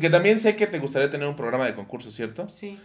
[0.00, 2.48] Que también sé que te gustaría tener un programa de concurso, ¿cierto?
[2.48, 2.78] Sí.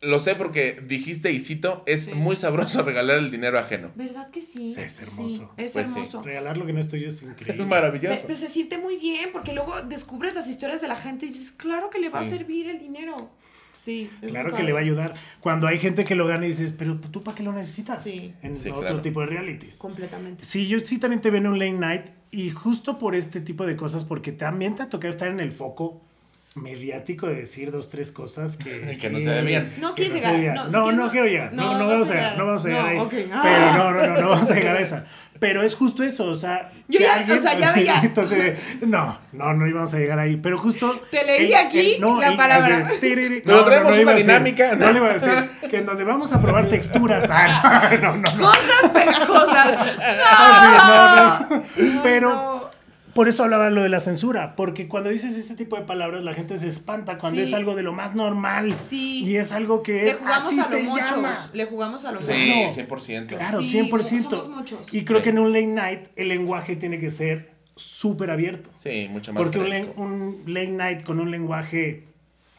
[0.00, 2.14] Lo sé porque dijiste, y cito, es Sí.
[2.14, 3.90] muy sabroso regalar el dinero ajeno.
[3.96, 4.70] ¿Verdad que sí?
[4.70, 5.52] Sí, es hermoso.
[5.56, 5.94] es Pues sí.
[5.98, 6.22] hermoso.
[6.22, 7.62] Regalar lo que no es tuyo es increíble.
[7.64, 8.22] Es maravilloso.
[8.26, 11.50] Pero se siente muy bien porque luego descubres las historias de la gente y dices,
[11.50, 12.30] claro que le va a Sí.
[12.30, 13.30] servir el dinero.
[13.74, 14.10] Sí.
[14.26, 15.14] Claro que le va a ayudar.
[15.40, 18.34] Cuando hay gente que lo gana y dices, pero tú para qué lo necesitas Sí.
[18.42, 19.00] en Sí, otro claro.
[19.00, 19.78] tipo de realities.
[19.78, 20.44] Completamente.
[20.44, 23.66] Sí, yo sí también te veo en un late night y justo por este tipo
[23.66, 26.02] de cosas, porque también te ha tocado estar en el foco
[26.56, 29.72] mediático de decir dos, tres cosas que, Que sí, no se debían.
[29.78, 31.52] No quieres se llegar, no, No, si no, no- quiero llegar.
[31.52, 32.38] No, no no, vamos a llegar, llegar.
[32.38, 32.98] no vamos a llegar No, ahí.
[32.98, 33.10] ok.
[33.10, 33.74] Pero Ah.
[33.76, 35.04] no, no, no, no vamos a llegar a esa.
[35.40, 36.72] Pero es justo eso, o sea.
[36.88, 38.00] Yo ya- o sea, ya veía.
[38.02, 40.36] Entonces, no, no, no íbamos a llegar ahí.
[40.36, 41.00] Pero justo.
[41.12, 42.88] Te leí aquí la palabra.
[42.90, 44.74] así, tiriri- Pero traemos una decir, dinámica.
[44.74, 47.24] No le iba a decir que en donde vamos a probar texturas.
[47.30, 48.46] Ah, no, no, no.
[48.50, 49.98] Cosas pegajosas.
[50.30, 52.02] Ah, no, no.
[52.02, 52.70] Pero No.
[53.18, 56.34] Por eso hablaba lo de la censura, porque cuando dices ese tipo de palabras la
[56.34, 57.48] gente se espanta cuando Sí.
[57.48, 59.24] es algo de lo más normal Sí.
[59.24, 61.10] y es algo que Le es jugamos así a se muchos.
[61.10, 61.50] llama.
[61.52, 62.30] Le jugamos a los Sí.
[62.32, 62.72] Claro.
[62.72, 63.36] 100%.
[63.36, 64.40] Claro, Sí, 100%.
[64.42, 64.94] somos muchos.
[64.94, 65.24] Y creo Sí.
[65.24, 68.70] que en un late night el lenguaje tiene que ser súper abierto.
[68.76, 69.58] Sí, mucho más Porque
[69.96, 72.04] un, un late night con un lenguaje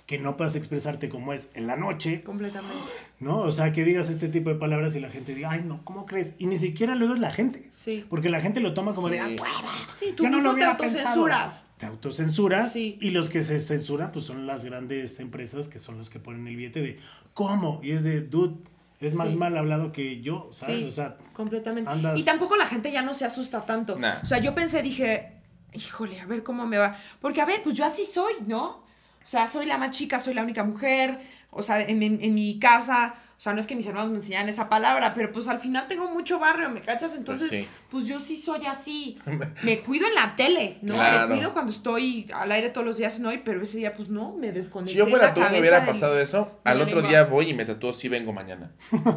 [0.10, 2.92] que no puedas expresarte como es en la noche, Completamente.
[3.20, 3.42] ¿no?
[3.42, 6.08] O sea, que digas este tipo de palabras y la gente diga, ay, no, ¿cómo
[6.08, 6.34] crees?
[6.40, 7.68] Y ni siquiera luego es la gente.
[7.70, 8.04] Sí.
[8.10, 9.22] Porque la gente lo toma como de, Sí.
[9.24, 9.72] ah, hueva.
[10.00, 11.54] Sí, tú Yo no mismo lo te autocensuras.
[11.54, 11.78] pensado.
[11.78, 12.72] Te autocensuras.
[12.74, 12.98] Sí.
[13.00, 16.48] Y los que se censuran, pues son las grandes empresas que son los que ponen
[16.48, 17.00] el billete de,
[17.36, 17.80] ¿cómo?
[17.84, 18.56] Y es de, dude,
[19.00, 19.36] eres más Sí.
[19.36, 20.80] mal hablado que yo, ¿sabes?
[20.80, 21.88] Sí, O sea, completamente.
[21.88, 23.96] andas- Y tampoco la gente ya no se asusta tanto.
[24.00, 24.22] Nah.
[24.24, 25.34] O sea, yo pensé, dije,
[25.74, 26.98] híjole, a ver cómo me va.
[27.22, 28.89] Porque, a ver, pues yo así soy, ¿no?
[29.24, 31.20] O sea, soy la más chica, soy la única mujer.
[31.52, 34.18] O sea, en, en- en mi casa, o sea, no es que mis hermanos me
[34.18, 37.16] enseñaran esa palabra, pero pues al final tengo mucho barrio, ¿me cachas?
[37.16, 37.66] Entonces, sí.
[37.90, 39.18] pues yo sí soy así.
[39.64, 40.96] Me cuido en la tele, ¿no?
[40.96, 41.30] Claro.
[41.30, 44.10] Me cuido cuando estoy al aire todos los días en hoy, pero ese día, pues
[44.10, 44.92] no, me desconecté.
[44.92, 46.52] Si yo fuera tú, me hubiera del- pasado eso.
[46.66, 47.10] de Al otro lengua.
[47.10, 48.72] día voy y me tatúo si vengo mañana.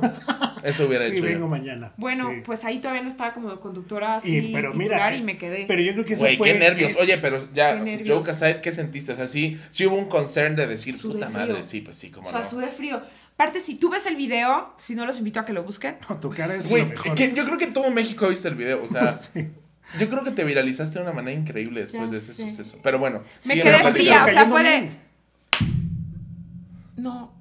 [0.62, 1.48] Eso hubiera sí, hecho vengo yo.
[1.48, 1.92] mañana.
[1.96, 2.42] Bueno, Sí.
[2.44, 5.64] pues ahí todavía no estaba como conductora así Y, pero mira, y me quedé.
[5.66, 6.52] Pero yo creo que eso Güey, fue...
[6.52, 6.92] qué nervios.
[6.92, 7.82] eh, Oye, pero ya.
[8.06, 9.12] Joe Casai, ¿qué sentiste?
[9.12, 11.38] O sea, sí, sí hubo un concern de decir, Sudé puta frío.
[11.40, 12.44] madre, sí, pues sí, o como sea, no.
[12.48, 13.00] sudé frío.
[13.34, 15.96] Aparte, si tú ves el video, si no los invito a que lo busquen.
[16.08, 17.14] no, tu cara es Güey, lo mejor.
[17.14, 19.48] que yo creo que todo México ha visto el video, o sea, Sí.
[19.98, 22.48] yo creo que te viralizaste de una manera increíble después Ya de ese sé.
[22.50, 22.78] suceso.
[22.82, 24.90] Pero bueno, Me quedé fría, o sea, fue de...
[26.96, 27.32] No,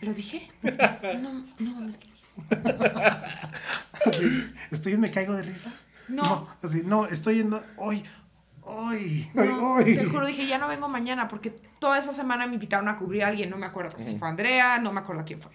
[0.00, 0.48] ¿lo dije?
[0.62, 2.08] No, no mames que...
[4.06, 5.70] Así, ¿Estoy en me caigo de risa?
[6.08, 6.48] No.
[6.62, 8.02] así, no, estoy yendo hoy,
[8.66, 9.94] No, hoy.
[9.94, 13.24] te juro, dije, ya no vengo mañana porque toda esa semana me invitaron a cubrir
[13.24, 15.52] a alguien, no me acuerdo si fue Andrea, no me acuerdo quién fue.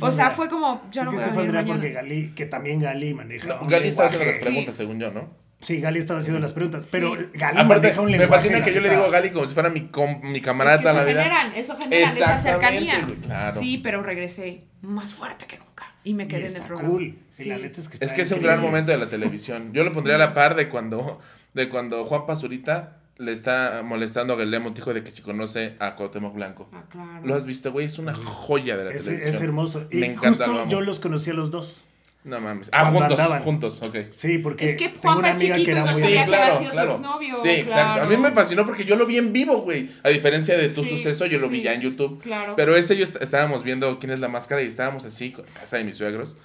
[0.00, 0.30] O sea, Andrea.
[0.30, 1.74] fue como, ya no voy a venir Andrea mañana.
[1.80, 4.82] porque Gali, que también Gali maneja No, un Gali estaba haciendo las lenguaje- preguntas, Sí.
[4.82, 5.48] según yo, ¿no?
[5.60, 7.22] Sí, Gali estaba haciendo las preguntas, pero Sí.
[7.34, 9.46] Gali Aparte, maneja un me lenguaje, fascina la que yo le digo a Gali como
[9.48, 11.22] si fuera mi, com- mi camarada Es que toda eso la vida.
[11.24, 13.04] generan, eso generan esa Exactamente, cercanía.
[13.06, 13.58] güey, claro.
[13.60, 16.90] Sí, pero regresé más fuerte que nunca y me Y quedé en el programa.
[16.90, 17.04] cool.
[17.06, 17.44] Y Sí.
[17.48, 18.56] la neta es que está Es que es un increíble.
[18.56, 19.72] gran momento de la televisión.
[19.72, 21.18] Yo lo pondría a la par de cuando,
[21.58, 25.96] de cuando Juan Pazurita le está molestando a Galilea Montijo de que si conoce a
[25.96, 26.68] Cuauhtémoc Blanco.
[26.72, 27.26] Ah, claro.
[27.26, 27.86] ¿Lo has visto, güey?
[27.86, 29.34] Es una joya de la Es, televisión.
[29.34, 29.86] es hermoso.
[29.90, 31.84] Y Me encanta, justo lo yo los conocí a los dos.
[32.24, 32.68] No mames.
[32.72, 33.42] Ah, Cuando juntos, andaban.
[33.42, 33.96] juntos, ok.
[34.10, 36.00] Sí, porque Es que tengo Juanpa una amiga que era no muy...
[36.00, 36.90] sabía Sí, que había claro, sido su claro.
[36.92, 37.72] exnovio, Sí, exacto.
[37.94, 38.02] claro.
[38.02, 39.90] A mí me fascinó porque yo lo vi en vivo, güey.
[40.02, 42.20] A diferencia de tu Sí, suceso, yo lo vi ya en YouTube.
[42.22, 42.54] Claro.
[42.56, 45.76] Pero ese yo est- estábamos viendo quién es la máscara y estábamos así en casa
[45.78, 46.36] de mis suegros.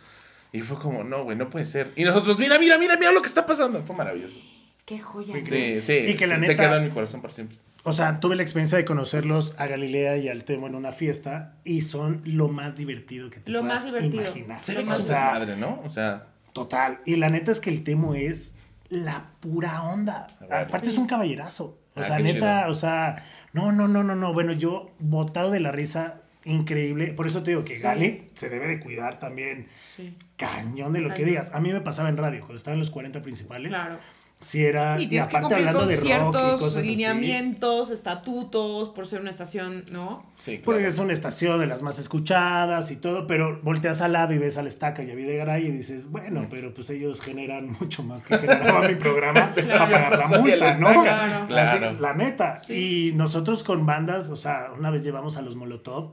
[0.54, 1.90] Y fue como, no, güey, no puede ser.
[1.96, 3.84] Y nosotros, mira, mira, mira, mira lo que está pasando.
[3.84, 4.40] Fue maravilloso.
[4.86, 5.34] Qué joya.
[5.44, 5.94] Sí, sí.
[5.94, 7.58] Y que la sí, neta- Se quedó en mi corazón por siempre.
[7.86, 11.56] O sea, tuve la experiencia de conocerlos a Galilea y al Temo en una fiesta
[11.66, 14.22] y son lo más divertido que te Lo puedas más divertido.
[14.24, 14.64] imaginar.
[14.64, 15.82] Se Lo ve que es ¿no?
[15.84, 17.00] O sea, Total.
[17.06, 18.54] Y la neta es que el Temo es
[18.90, 20.28] la pura onda.
[20.42, 20.92] Aparte sí.
[20.94, 21.78] es un caballerazo.
[21.96, 22.72] O Ah, sea, neta, chido.
[22.72, 24.34] o sea, no, no, no, no, no.
[24.34, 27.08] Bueno, yo botado de la risa, increíble.
[27.14, 27.82] Por eso te digo que Sí.
[27.84, 31.50] Gali se debe de cuidar también Sí, cañón de lo que digas.
[31.54, 33.70] A mí me pasaba en radio, cuando estaba en los 40 principales.
[33.70, 33.98] claro.
[34.44, 36.90] Sí era, Sí, y que aparte hablando con de rock y cosas así.
[36.90, 40.26] lineamientos, estatutos, por ser una estación, ¿no?
[40.36, 40.64] sí, claro.
[40.66, 44.38] Porque es una estación de las más escuchadas y todo, pero volteas al lado y
[44.38, 48.24] ves al Estaca y a Videgaray y dices, bueno, pero pues ellos generan mucho más
[48.24, 49.70] que generaba mi programa Claro.
[49.70, 50.90] para pagar la multa, ¿no?
[50.90, 51.04] Estaca.
[51.04, 51.48] Claro.
[51.48, 51.88] Claro.
[51.90, 52.60] Así, la neta.
[52.64, 52.74] Sí.
[53.10, 56.12] Y nosotros con bandas, o sea, una vez llevamos a los Molotov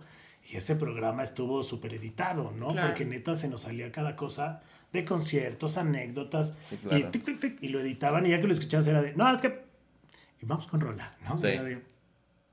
[0.53, 2.73] y ese programa estuvo súper editado, ¿no?
[2.73, 2.89] Claro.
[2.89, 6.99] Porque neta se nos salía cada cosa de conciertos, anécdotas, Sí, claro.
[6.99, 9.33] y, tic, tic, tic, y lo editaban y ya que lo escuchabas era de, no,
[9.33, 9.65] es que...
[10.43, 11.37] Y vamos con rola, ¿no?
[11.37, 11.47] Sí.
[11.49, 11.83] Era de,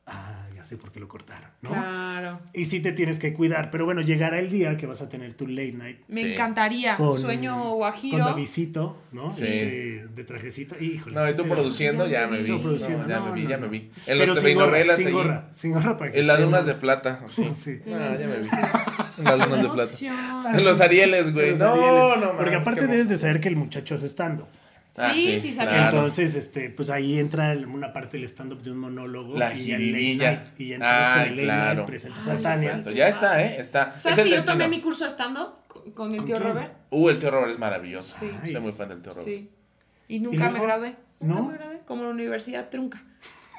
[0.08, 1.70] ah, ya sé por qué lo cortaron, ¿no?
[1.70, 2.40] Claro.
[2.54, 5.34] Y sí te tienes que cuidar, pero bueno, llegará el día que vas a tener
[5.34, 6.32] tu late night Me Sí.
[6.34, 6.96] encantaría.
[6.96, 8.26] con, Sueño con guajiro.
[8.26, 9.32] Davidcito, ¿no?
[9.32, 9.44] Sí.
[9.44, 10.76] Este, de trajecito.
[10.82, 11.16] Híjole.
[11.16, 12.50] No, y tú produciendo, ya me vi.
[12.52, 13.92] No, produciendo, No, ya me vi, no, ya me vi.
[14.08, 16.74] En los sin gorra, telenovelas sin gorra, sin gorra para que En las lunas de
[16.74, 17.22] plata.
[17.30, 17.52] Sí.
[17.56, 17.80] Sí.
[17.86, 18.48] No, ya me vi.
[19.18, 20.58] En las lunas de plata.
[20.58, 21.56] En los Arieles, güey.
[21.56, 24.48] No, no, Porque mames, aparte debes de saber que el muchacho es estando.
[25.00, 25.74] Ah, Sí, sí, sabía.
[25.74, 25.98] claro.
[25.98, 29.38] Entonces, este, pues ahí entra el- una parte del stand-up de un monólogo.
[29.38, 30.32] La y el late jiribilla.
[30.32, 31.74] night, Y entonces con Ay, el late claro.
[31.76, 32.84] night presentas a Tania.
[32.96, 33.60] Ya está, ¿eh?
[33.60, 33.98] Está.
[33.98, 34.54] ¿Sabes es que yo destino.
[34.58, 36.48] tomé mi curso de stand-up con, con el ¿Con tío quién?
[36.50, 36.74] Robert?
[36.90, 38.18] Uh, el tío Robert es maravilloso.
[38.20, 38.32] Sí.
[38.52, 39.28] Soy muy fan del tío Robert.
[39.28, 39.50] Sí.
[40.08, 40.96] Y nunca me gradué.
[41.20, 41.48] Nunca ¿No?
[41.50, 41.80] me gradué.
[41.86, 43.04] Como la universidad trunca.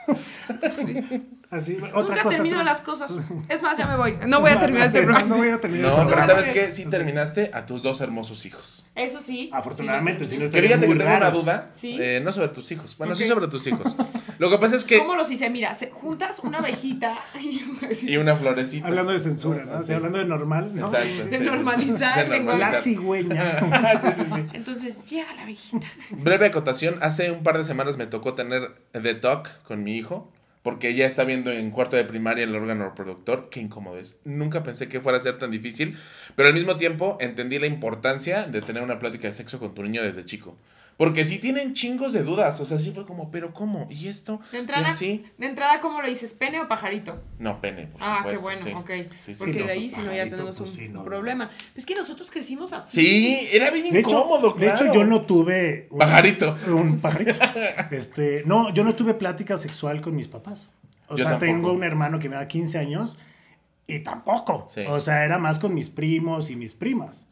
[1.51, 2.29] Así, otra nunca cosa.
[2.37, 3.15] termino tú- las cosas.
[3.49, 4.19] Es más, ya me voy.
[4.27, 5.27] No voy a terminar este programa.
[5.29, 5.87] No voy a terminar.
[5.87, 6.43] No, este pero programa.
[6.43, 6.73] ¿sabes qué?
[6.73, 8.85] Sí terminaste a tus dos hermosos hijos.
[8.95, 9.49] Eso sí.
[9.53, 11.71] Afortunadamente, sí si no estarían fíjate que tengo una duda.
[11.75, 11.97] Sí.
[12.01, 12.97] eh, no sobre tus hijos.
[12.99, 13.97] Bueno, sí sobre tus hijos.
[14.39, 14.99] Lo que pasa es que.
[14.99, 15.49] ¿Cómo los hice?
[15.49, 18.87] Mira, juntas una abejita y Y una florecita.
[18.89, 19.79] Hablando de censura, ¿no?
[19.79, 19.87] O sí.
[19.89, 20.87] sea, hablando de normal, ¿no?
[20.87, 21.25] Exacto.
[21.31, 22.59] De sí, normalizar el De lenguaje.
[22.61, 22.83] La normalizar.
[22.83, 23.61] cigüeña.
[24.15, 24.45] sí, sí, sí.
[24.53, 25.87] Entonces llega la abejita.
[26.11, 30.31] Breve acotación, hace un par de semanas me tocó tener The Talk con mi hijo,
[30.63, 34.17] porque ya está viendo en cuarto de primaria el órgano reproductor, qué incómodo es.
[34.25, 35.97] Nunca pensé que fuera a ser tan difícil,
[36.35, 39.83] pero al mismo tiempo entendí la importancia de tener una plática de sexo con tu
[39.83, 40.57] niño desde chico.
[40.99, 42.61] Porque sí tienen chingos de dudas.
[42.61, 43.87] O sea, sí fue como, ¿pero cómo?
[43.89, 44.41] ¿Y esto?
[44.51, 45.25] De ¿Y entrada, así?
[45.39, 46.33] de entrada, ¿cómo lo dices?
[46.35, 47.23] ¿Pene o pajarito?
[47.39, 48.41] No, pene, por ah, supuesto.
[48.65, 49.05] qué bueno, sí.
[49.07, 49.13] ok.
[49.21, 49.63] Sí, sí, Porque sí.
[49.63, 51.51] de ahí si no ya tenemos pues un sí, no, problema.
[51.77, 53.01] Es que nosotros crecimos así.
[53.01, 55.87] Sí, era bien De hecho, incómodo, de hecho, yo no tuve.
[55.91, 56.57] un- Pajarito.
[56.67, 57.33] Un pajarito.
[57.93, 60.69] Este, no, yo no tuve plática sexual con mis papás.
[61.07, 61.47] O Yo sea, tampoco.
[61.47, 63.17] tengo un hermano que me da 15 años
[63.87, 64.67] y tampoco.
[64.69, 64.83] Sí.
[64.89, 67.28] O sea, era más con mis primos y mis primas.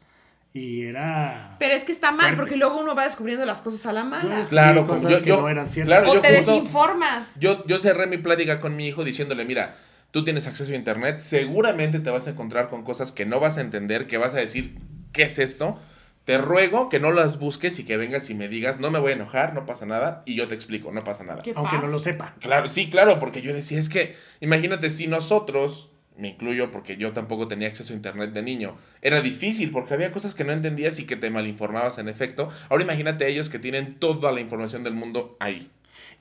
[0.57, 1.55] Y era.
[1.59, 2.37] Pero es que está mal, Fuerte.
[2.37, 4.43] porque luego uno va descubriendo las cosas a la mala.
[4.49, 5.99] Claro, cosas yo- que yo- no eran ciertas.
[5.99, 7.39] claro, O yo te justo- desinformas.
[7.39, 9.75] Yo, yo cerré mi plática con mi hijo diciéndole, mira,
[10.11, 13.57] tú tienes acceso a internet, seguramente te vas a encontrar con cosas que no vas
[13.57, 14.77] a entender, que vas a decir,
[15.13, 15.79] ¿qué es esto?
[16.25, 19.11] Te ruego que no las busques y que vengas y me digas, no me voy
[19.11, 21.41] a enojar, no pasa nada, y yo te explico, no pasa nada.
[21.41, 22.35] ¿Qué Aunque no lo sepa.
[22.41, 27.13] Claro, sí, claro, porque yo decía, es que, imagínate si nosotros, me incluyo porque yo
[27.13, 30.99] tampoco tenía acceso a internet de niño, era difícil porque había cosas que no entendías
[30.99, 32.49] y que te malinformabas en efecto.
[32.69, 35.69] Ahora imagínate ellos que tienen toda la información del mundo ahí.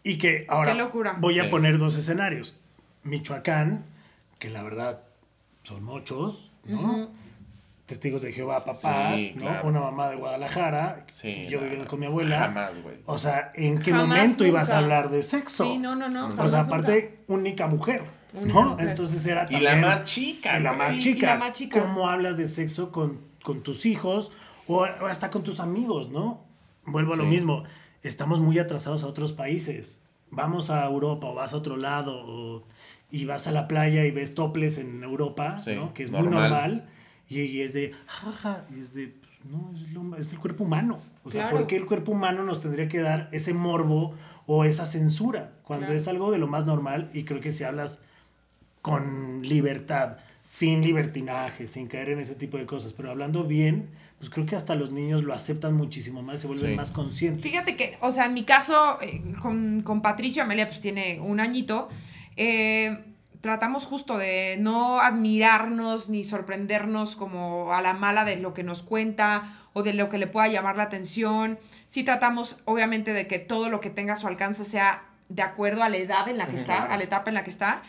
[0.03, 1.17] Y que ahora Qué locura.
[1.19, 1.51] voy a Sí.
[1.51, 2.55] poner dos escenarios.
[3.05, 3.85] Michoacán,
[4.39, 5.03] que la verdad
[5.63, 7.11] son muchos, ¿no?
[7.87, 9.43] Testigos de Jehová, papás, Sí, ¿no?
[9.43, 9.69] claro.
[9.69, 12.37] Una mamá de Guadalajara, Sí, yo viviendo con mi abuela.
[12.37, 12.97] Jamás, güey.
[13.07, 15.65] O sea, ¿en qué Jamás, momento ibas a hablar de sexo?
[15.65, 16.27] Sí, no, no, no.
[16.27, 16.61] o sea, nunca.
[16.61, 18.71] aparte, única mujer, ¿no?
[18.71, 18.89] mujer.
[18.89, 20.59] Entonces era Y la más chica.
[20.59, 21.27] y la más Sí, y chica.
[21.27, 21.81] la más chica.
[21.83, 24.33] ¿Cómo hablas de sexo con, con tus hijos
[24.67, 26.45] o, o hasta con tus amigos, no?
[26.85, 27.65] Vuelvo a lo mismo.
[28.03, 30.03] Estamos muy atrasados a otros países.
[30.31, 32.65] Vamos a Europa o vas a otro lado o-
[33.11, 35.95] y vas a la playa y ves toples en Europa, Sí, ¿no?
[35.95, 36.87] Que es muy normal.
[37.29, 40.65] Y, y es de, jaja, y es de, pues, no, es, lo- es el cuerpo
[40.65, 40.99] humano.
[41.25, 41.57] O sea, Claro.
[41.59, 44.15] ¿por qué el cuerpo humano nos tendría que dar ese morbo
[44.47, 45.53] o esa censura?
[45.63, 45.97] Cuando Claro.
[45.99, 48.01] es algo de lo más normal y creo que si hablas
[48.87, 54.31] con libertad, sin libertinaje, sin caer en ese tipo de cosas, pero hablando bien, pues
[54.31, 56.77] creo que hasta los niños lo aceptan muchísimo más, se vuelven Sí.
[56.77, 57.43] más conscientes.
[57.43, 61.41] Fíjate que, o sea, en mi caso, eh, con, con Patricio, Amelia pues tiene un
[61.41, 61.89] añito,
[62.37, 63.03] eh,
[63.41, 68.85] tratamos justo de no admirarnos ni sorprendernos como a la mala de lo que nos
[68.85, 71.59] cuenta o de lo que le pueda llamar la atención.
[71.89, 75.83] Sí tratamos, obviamente, de que todo lo que tenga a su alcance sea de acuerdo
[75.83, 77.83] a la edad en la que está, a la etapa en la que está.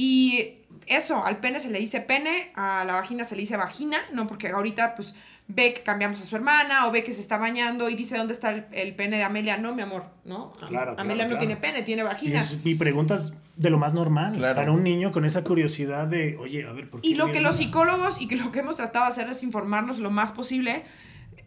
[0.00, 0.54] Y
[0.86, 4.28] eso, al pene se le dice pene, a la vagina se le dice vagina, ¿no?
[4.28, 5.12] Porque ahorita, pues,
[5.48, 8.32] ve que cambiamos a su hermana o ve que se está bañando y dice, ¿dónde
[8.32, 9.56] está el, el pene de Amelia?
[9.56, 10.52] No, mi amor, ¿no?
[10.52, 11.46] Claro, claro, Amelia no claro.
[11.46, 12.40] tiene pene, tiene vagina.
[12.40, 14.54] es- y preguntas de lo más normal Claro.
[14.54, 17.08] para un niño con esa curiosidad de, oye, a ver, ¿por qué?
[17.08, 19.42] Y lo que los una-?" psicólogos y que lo que hemos tratado de hacer es
[19.42, 20.84] informarnos lo más posible.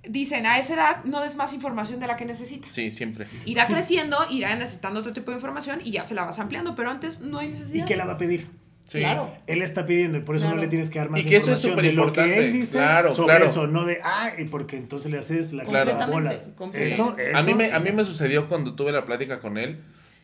[0.03, 2.73] Dicen, a esa edad no des más información de la que necesitas.
[2.73, 3.27] Sí, siempre.
[3.45, 6.89] Irá creciendo, irá necesitando otro tipo de información y ya se la vas ampliando, pero
[6.89, 7.85] antes no hay necesidad.
[7.85, 8.47] ¿Y qué la va a pedir?
[8.83, 8.97] Sí.
[8.99, 9.33] Claro.
[9.47, 10.55] Él está pidiendo y por eso Claro.
[10.57, 12.51] no le tienes que dar más Y que eso es información de lo que él
[12.51, 13.45] dice Claro, sobre claro.
[13.45, 15.91] eso, no de, ah, y porque entonces le haces la Claro.
[15.91, 16.87] completamente.
[16.87, 17.37] Eso, eso.
[17.37, 19.81] A mí, me, a mí me sucedió cuando tuve la plática con él,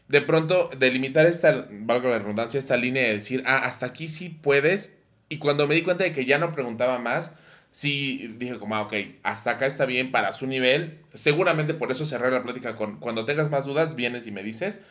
[0.09, 4.29] de pronto delimitar esta, valga la redundancia, esta línea de decir, ah, hasta aquí sí
[4.29, 4.95] puedes.
[5.29, 7.35] Y cuando me di cuenta de que ya no preguntaba más,
[7.71, 10.99] sí dije como, ah, ok, hasta acá está bien para su nivel.
[11.13, 14.81] Seguramente por eso cerré la plática con, cuando tengas más dudas, vienes y me dices.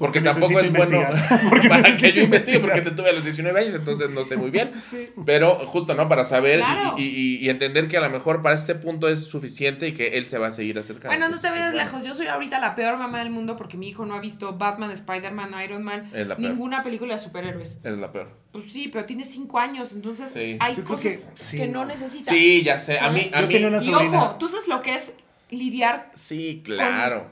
[0.00, 0.98] Porque Porque tampoco es bueno
[1.68, 2.60] para que yo investigue, investigar.
[2.62, 4.72] porque te tuve a los 19 años, entonces no sé muy bien.
[4.90, 5.08] Sí.
[5.26, 6.08] Pero justo, ¿no?
[6.08, 6.94] Para saber y- Claro.
[6.96, 10.16] y, y- y entender que a lo mejor para este punto es suficiente y que
[10.18, 11.08] él se va a seguir acercando.
[11.08, 12.02] Bueno, no te bueno, lejos.
[12.02, 14.90] Yo soy ahorita la peor mamá del mundo porque mi hijo no ha visto Batman,
[14.90, 17.78] Spider-Man, Iron Man, Es ninguna película de superhéroes.
[17.84, 18.30] Eres la peor.
[18.52, 20.56] Pues sí, pero tiene cinco años, entonces Sí.
[20.58, 21.84] hay Yo cosas que sí, no no.
[21.84, 22.32] necesita.
[22.32, 22.98] Sí, ya sé.
[22.98, 23.52] A mí, a Yo mí.
[23.52, 25.12] tenía una Y ojo, tú sabes lo que es
[25.50, 27.28] lidiar, Sí, claro.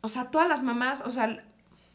[0.00, 1.44] o sea, todas las mamás, o sea,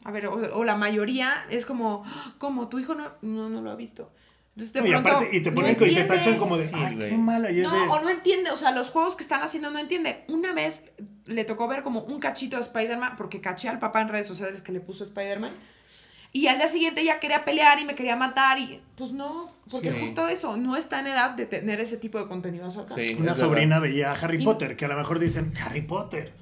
[0.04, 2.04] a ver, o, o la mayoría es como,
[2.38, 4.12] como tu hijo no, no, no lo ha visto.
[4.56, 6.08] Entonces de No, y pronto, aparte, y te no ponen y te entiende.
[6.16, 7.50] tachan como de, Sí, ay, qué mala.
[7.50, 9.80] Y es No, de, o no entiende, o sea, los juegos que están haciendo no
[9.80, 10.24] entiende.
[10.28, 10.84] Una vez
[11.24, 14.62] le tocó ver como un cachito de Spider-Man, porque caché al papá en redes sociales
[14.62, 15.50] que le puso Spider-Man.
[16.30, 19.92] Y al día siguiente ya quería pelear y me quería matar y pues no, porque
[19.92, 20.00] Sí.
[20.00, 23.08] justo eso, no está en edad de tener ese tipo de contenido a su alcance.
[23.08, 23.16] Sí.
[23.18, 26.32] Una sobrina veía a Harry Y- Potter, que a lo mejor dicen, Harry Potter.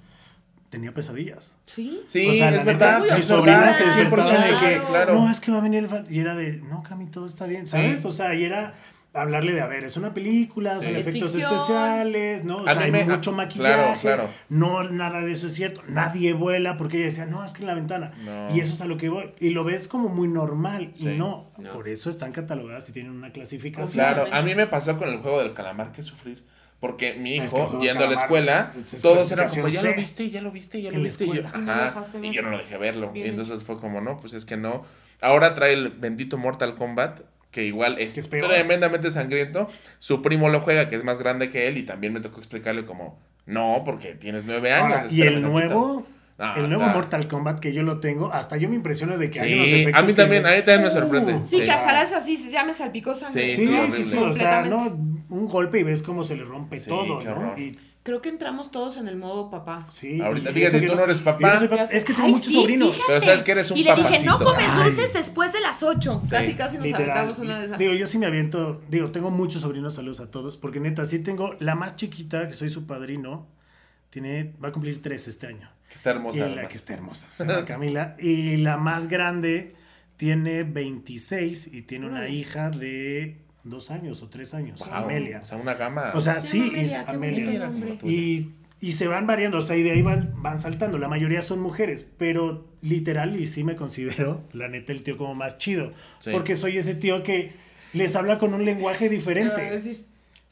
[0.72, 1.54] Tenía pesadillas.
[1.66, 2.00] Sí.
[2.08, 3.00] Sí, O sea, es la verdad.
[3.02, 5.14] neta, mi sobrina se despertaba 100%, de que, claro.
[5.14, 6.06] no, es que va a venir el fan-".
[6.08, 8.00] Y era de, no, Cami, todo está bien, ¿sabes?
[8.00, 8.06] Sí.
[8.08, 8.72] O sea, y era
[9.12, 10.86] hablarle de, a ver, es una película, Sí.
[10.86, 11.52] son Es efectos ficción.
[11.52, 12.56] especiales, ¿no?
[12.56, 13.74] O A sea, hay me- mucho maquillaje.
[14.00, 14.30] claro, claro.
[14.48, 15.82] No, nada de eso es cierto.
[15.88, 18.12] Nadie vuela porque ella decía, no, es que en la ventana.
[18.24, 18.56] No.
[18.56, 19.32] Y eso es a lo que voy.
[19.40, 20.92] Y lo ves como muy normal.
[20.96, 21.10] Sí.
[21.10, 21.70] Y no, No.
[21.72, 23.92] por eso están catalogadas y tienen una clasificación.
[24.02, 26.42] Claro, a mí me pasó con el juego del calamar que sufrir.
[26.82, 29.82] Porque mi Es hijo, que yendo a la escuela, es- es todos eran como, ya
[29.84, 31.22] lo viste, ya lo viste, ya lo viste.
[31.24, 31.84] Y yo, no lo ajá.
[31.84, 32.32] dejaste ver.
[32.32, 33.12] Y yo no lo dejé verlo.
[33.12, 34.82] Bien Y entonces fue como, no, pues es que no.
[35.20, 37.20] Ahora trae el bendito Mortal Kombat.
[37.52, 38.48] que igual es, Que es peor.
[38.48, 39.68] tremendamente sangriento.
[39.98, 42.84] Su primo lo juega, que es más grande que él, y también me tocó explicarle
[42.86, 44.96] como, no, porque tienes nueve años.
[45.02, 45.48] Ahora, y el tantito".
[45.50, 46.06] nuevo,
[46.38, 49.28] No, el nuevo está- Mortal Kombat que yo lo tengo, hasta yo me impresiono de
[49.28, 51.34] que hay unos Sí, efectos a mí también, dices, a mí también me sorprende.
[51.34, 51.44] "Uh".
[51.44, 51.62] Sí, Sí.
[51.64, 53.54] que hasta las así ya me salpicó sangre.
[53.54, 54.70] Sí, Sí, sí, sí, o sea, completamente.
[54.74, 57.32] no, un golpe y ves cómo se le rompe Sí, todo, qué ¿no?
[57.32, 57.58] horror.
[57.58, 59.86] Y, Creo que entramos todos en el modo papá.
[59.88, 61.60] sí, Ahorita, y fíjate, tú no eres papá.
[61.60, 61.84] no papá.
[61.84, 62.94] Es que tengo Ay, muchos sí, sobrinos.
[62.94, 63.06] fíjate.
[63.12, 64.82] Pero sabes que eres un Y le dije, no comes Ay.
[64.84, 66.20] dulces después de las 8.
[66.24, 66.30] Sí.
[66.30, 67.10] Casi, casi nos Literal.
[67.10, 67.78] aventamos una de esas.
[67.78, 71.20] Digo, yo sí me aviento, digo, tengo muchos sobrinos, saludos a todos, porque neta, sí
[71.20, 73.46] tengo la más chiquita, que soy su padrino,
[74.10, 75.70] tiene, va a cumplir tres este año.
[75.88, 76.38] Que está Y hermosa.
[76.40, 76.68] la además.
[76.72, 78.16] que está hermosa, se llama Camila.
[78.18, 79.76] Y la más grande
[80.16, 85.40] tiene 26 y tiene una hija de dos años o tres años, Wow, Amelia.
[85.42, 86.12] O sea, una gama.
[86.14, 87.70] O sea, Se sí, Amelia, Amelia.
[88.02, 88.50] Y,
[88.80, 90.98] y se van variando, o sea, y de ahí van, van saltando.
[90.98, 95.34] La mayoría son mujeres, pero literal, y sí me considero, la neta, el tío como
[95.34, 95.92] más chido.
[96.18, 96.30] Sí.
[96.32, 97.52] Porque soy ese tío que
[97.92, 99.80] les habla con un lenguaje Te diferente.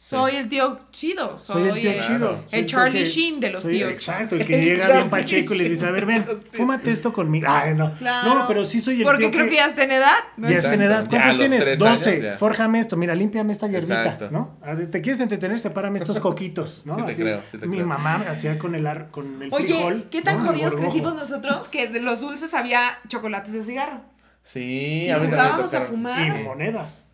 [0.02, 1.38] Soy el tío chido.
[1.38, 2.44] Soy, Soy el tío el, chido.
[2.52, 3.92] El Charlie que- Sheen de los soy- tíos.
[3.92, 7.12] Exacto, el que El llega bien pacheco y les dice, a ver, ven, fúmate esto
[7.12, 7.46] conmigo.
[7.50, 7.92] Ay, no.
[7.96, 8.34] Claro.
[8.34, 10.16] No, pero sí soy el Porque tío creo que, ya está en edad.
[10.38, 10.48] ¿no?
[10.48, 11.06] Ya está en edad.
[11.08, 11.62] ¿Cuántos tienes?
[11.64, 12.22] tres años, 12.
[12.22, 12.38] ya.
[12.38, 12.96] Fórjame esto.
[12.96, 14.30] Mira, límpiame esta hierbita, Exacto.
[14.30, 14.56] ¿no?
[14.62, 15.60] A ver, ¿Te quieres entretener?
[15.60, 16.96] Sepárame estos coquitos, ¿no?
[16.96, 17.86] Sí te Así, creo, sí te Mi creo.
[17.86, 20.08] mamá hacía con el, ar- con el Oye, frijol.
[20.10, 24.00] ¿qué tan jodidos crecimos nosotros que de los dulces había chocolates de cigarro?
[24.42, 26.40] Sí, Y a mí también me jugábamos a fumar.
[26.40, 27.06] Y monedas.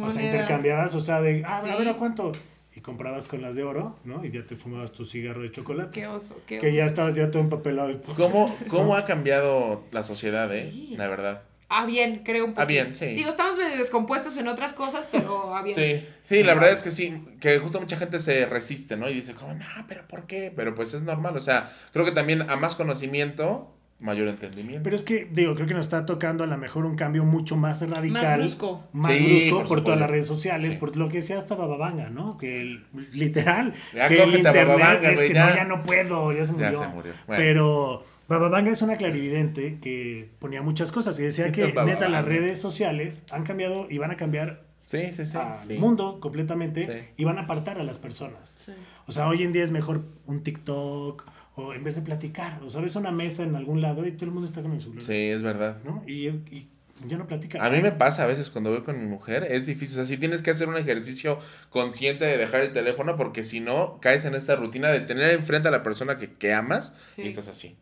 [0.00, 1.78] O sea, intercambiabas, o sea, de, ah, a Sí.
[1.78, 2.32] ver, ¿a cuánto?
[2.74, 4.22] Y comprabas con las de oro, ¿no?
[4.24, 5.90] Y ya te fumabas tu cigarro de chocolate.
[5.92, 6.88] Qué oso, qué que ya oso.
[6.90, 7.90] estaba ya todo empapelado.
[7.90, 10.70] y- ¿Cómo, ¿Cómo ha cambiado la sociedad, eh?
[10.72, 10.94] Sí.
[10.96, 11.42] La verdad.
[11.68, 12.62] Ah, bien, creo un poco.
[12.62, 13.06] Ah, bien, sí.
[13.06, 15.74] Digo, estamos medio descompuestos en otras cosas, pero ah, bien.
[15.74, 19.08] Sí, sí, la verdad es que sí, que justo mucha gente se resiste, ¿no?
[19.08, 20.52] Y dice, como, no, pero ¿por qué?
[20.54, 24.82] Pero pues es normal, o sea, creo que también a más conocimiento, mayor entendimiento.
[24.84, 27.56] Pero es que, digo, creo que nos está tocando a lo mejor un cambio mucho
[27.56, 28.22] más radical.
[28.22, 28.84] Más brusco.
[28.92, 30.78] Más Sí, brusco por por, todas las redes sociales, Sí.
[30.78, 32.36] por lo que decía hasta Bababanga, ¿no?
[32.36, 35.50] Que el- literal, Ya que el internet Bababanga, es que ya.
[35.50, 36.78] no, ya no puedo, ya se Ya murió.
[36.80, 37.42] se murió, bueno.
[37.42, 42.60] Pero Bababanga es una clarividente que ponía muchas cosas y decía que neta las redes
[42.60, 45.36] sociales han cambiado y van a cambiar Sí, sí, sí.
[45.36, 45.78] al sí.
[45.78, 47.08] mundo completamente Sí.
[47.16, 48.50] y van a apartar a las personas.
[48.66, 48.72] Sí.
[49.06, 51.24] O sea, hoy en día es mejor un TikTok
[51.56, 54.30] o en vez de platicar, o sabes, una mesa en algún lado y todo el
[54.32, 55.02] mundo está con el celular.
[55.02, 55.78] Sí, es verdad.
[55.84, 56.04] ¿no?
[56.06, 56.68] Y, y
[57.06, 57.60] ya no platican.
[57.62, 60.04] A mí me pasa a veces cuando voy con mi mujer, es difícil, o sea,
[60.04, 61.38] sí tienes que hacer un ejercicio
[61.70, 65.68] consciente de dejar el teléfono porque si no, caes en esta rutina de tener enfrente
[65.68, 67.22] a la persona que, que amas Sí.
[67.22, 67.76] y estás así.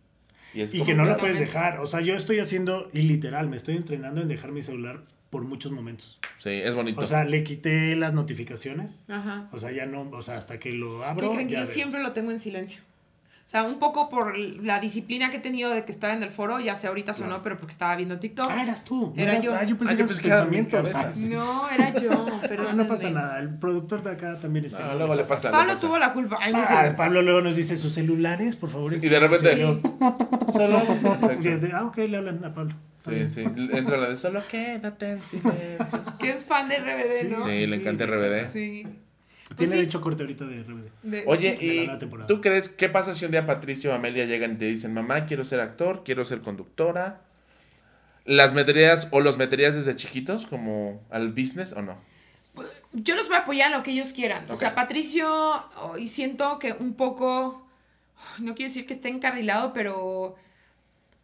[0.54, 1.80] Y, es Y como que no la puedes dejar.
[1.80, 5.42] O sea, yo estoy haciendo, y literal, me estoy entrenando en dejar mi celular por
[5.42, 6.20] muchos momentos.
[6.38, 7.00] Sí, es bonito.
[7.00, 9.04] O sea, le quité las notificaciones.
[9.08, 9.48] Ajá.
[9.50, 11.32] O sea, ya no, o sea, hasta que lo ¿Qué abro.
[11.32, 11.74] creen que ya yo veo.
[11.74, 12.82] siempre lo tengo en silencio?
[13.54, 16.32] O sea, un poco por la disciplina que he tenido de que estaba en el
[16.32, 17.42] foro, ya sé ahorita sonó, Claro.
[17.44, 18.48] pero porque estaba viendo TikTok.
[18.50, 19.12] Ah, eras tú.
[19.14, 19.54] No Era yo.
[19.54, 21.28] Ah, yo pensé Ah, que era sí.
[21.30, 23.38] No, era yo, pero Ah, no pasa nada.
[23.38, 24.84] El productor de acá también está.
[24.88, 25.50] No, luego le pasa.
[25.50, 25.86] le Pablo pasa.
[25.86, 26.36] tuvo la culpa.
[26.40, 26.94] Ay, no Ah.
[26.96, 28.90] Pablo luego nos dice sus celulares, por favor.
[28.90, 29.80] Sí, y de repente- enséñenlo".
[30.52, 30.82] Solo.
[31.40, 32.74] Desde, ah, ok, le hablan a Pablo.
[32.98, 33.44] Sí, sí.
[33.70, 36.02] Entra la de solo quédate en silencio.
[36.18, 37.46] Que es fan de RBD, Sí, ¿no?
[37.46, 38.04] Sí, le encanta.
[38.04, 38.48] RBD.
[38.52, 38.84] Sí.
[39.56, 39.88] Pues Tiene sí.
[39.88, 40.88] hecho corte ahorita de RBD.
[41.02, 41.88] De- Oye, sí.
[41.90, 44.92] ¿y tú crees qué pasa si un día Patricio o Amelia llegan y te dicen,
[44.94, 47.20] mamá, quiero ser actor, quiero ser conductora?
[48.24, 51.98] ¿Las meterías o los meterías desde chiquitos como al business o no?
[52.92, 54.44] Yo los voy a apoyar en lo que ellos quieran.
[54.50, 57.66] O sea, Patricio, oh, y siento que un poco,
[58.38, 60.36] no quiero decir que esté encarrilado, pero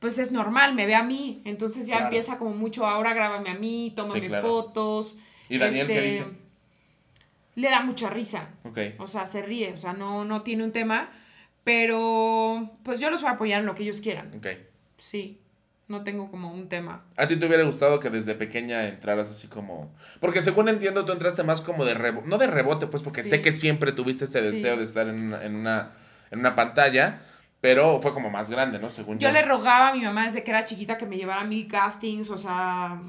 [0.00, 1.40] pues es normal, me ve a mí.
[1.44, 2.06] Entonces ya Claro.
[2.06, 4.48] empieza como mucho, ahora grábame a mí, tómame Sí, claro.
[4.48, 5.16] fotos.
[5.48, 6.39] ¿Y Daniel qué Este, dice?
[7.60, 8.48] Le da mucha risa.
[8.64, 8.78] Ok.
[8.98, 11.10] O sea, se ríe, o sea, no, no tiene un tema.
[11.64, 14.28] Pero pues yo los voy a apoyar en lo que ellos quieran.
[14.36, 14.46] Ok.
[14.98, 15.40] Sí,
[15.88, 17.04] no tengo como un tema.
[17.16, 19.94] ¿A ti te hubiera gustado que desde pequeña entraras así como...
[20.20, 23.30] Porque según entiendo, tú entraste más como de rebote, no de rebote, pues porque Sí.
[23.30, 24.46] sé que siempre tuviste este Sí.
[24.46, 25.90] deseo de estar en una, en, una,
[26.30, 27.22] en una pantalla,
[27.60, 28.90] pero fue como más grande, ¿no?
[28.90, 29.28] Según yo.
[29.28, 31.68] Yo le rogaba a mi mamá desde que era chiquita que me llevara a mil
[31.68, 33.00] castings, o sea,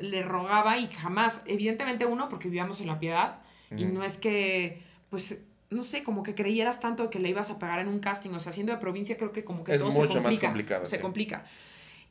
[0.00, 3.38] le rogaba y jamás, evidentemente uno, porque vivíamos en la piedad,
[3.76, 5.38] y no es que, pues,
[5.70, 8.40] no sé, como que creyeras tanto que le ibas a pagar en un casting, o
[8.40, 10.46] sea, siendo de provincia creo que como que Es todo mucho se más complica.
[10.48, 11.02] complicado, Se sí.
[11.02, 11.44] complica.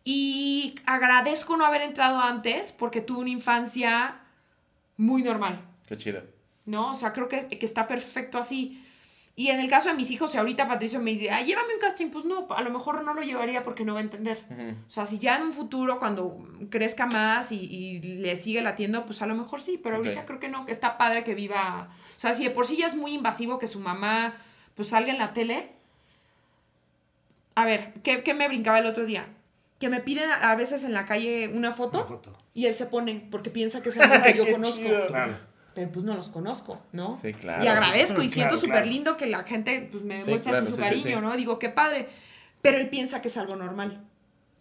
[0.05, 4.21] Y agradezco no haber entrado antes porque tuve una infancia
[4.97, 5.61] muy normal.
[5.87, 6.23] Qué chido.
[6.65, 6.91] ¿no?
[6.91, 8.83] O sea, creo que, que está perfecto así.
[9.39, 11.79] Y en el caso de mis hijos, si ahorita Patricio me dice, ay, llévame un
[11.79, 14.43] casting, pues no, a lo mejor no lo llevaría porque no va a entender.
[14.85, 19.05] O sea, si ya en un futuro, cuando crezca más y, y le sigue latiendo,
[19.05, 21.87] pues a lo mejor sí, pero ahorita creo que no, que está padre que viva.
[22.17, 24.35] O sea, si de por sí ya es muy invasivo que su mamá
[24.75, 25.71] pues salga en la tele.
[27.55, 29.25] A ver, ¿qué, qué me brincaba el otro día?
[29.79, 32.37] que me piden a a veces en la calle una foto, Una foto.
[32.53, 34.75] y él se pone porque piensa que es algo que yo conozco.
[34.75, 35.07] chido.
[35.07, 35.37] Claro.
[35.79, 37.15] Pero pues no los conozco, ¿no?
[37.15, 37.63] Sí, claro.
[37.63, 38.85] Y agradezco y Claro, siento súper claro.
[38.87, 41.25] lindo que la gente pues, me Sí, muestre claro, así su sí, sí, cariño, sí.
[41.25, 41.37] ¿no?
[41.37, 42.09] Digo, qué padre.
[42.61, 44.03] Pero él piensa que es algo normal.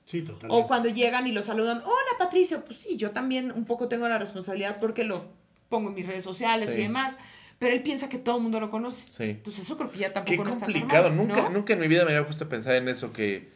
[0.05, 0.55] Sí, totalmente.
[0.55, 4.07] O cuando llegan y lo saludan, hola Patricio, pues sí, yo también un poco tengo
[4.09, 5.25] la responsabilidad porque lo
[5.69, 6.79] pongo en mis redes sociales Sí.
[6.79, 7.17] y demás.
[7.59, 9.05] Pero él piensa que todo el mundo lo conoce.
[9.09, 9.25] Sí.
[9.25, 11.11] Entonces eso creo que ya Qué tampoco no es tan complicado.
[11.11, 11.51] normal, nunca, ¿no?
[11.51, 13.49] nunca en mi vida me había puesto a pensar en eso que.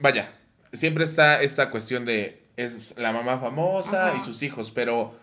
[0.00, 0.32] Vaya,
[0.72, 2.42] siempre está esta cuestión de.
[2.56, 4.18] Es la mamá famosa Ajá.
[4.18, 5.14] y sus hijos, pero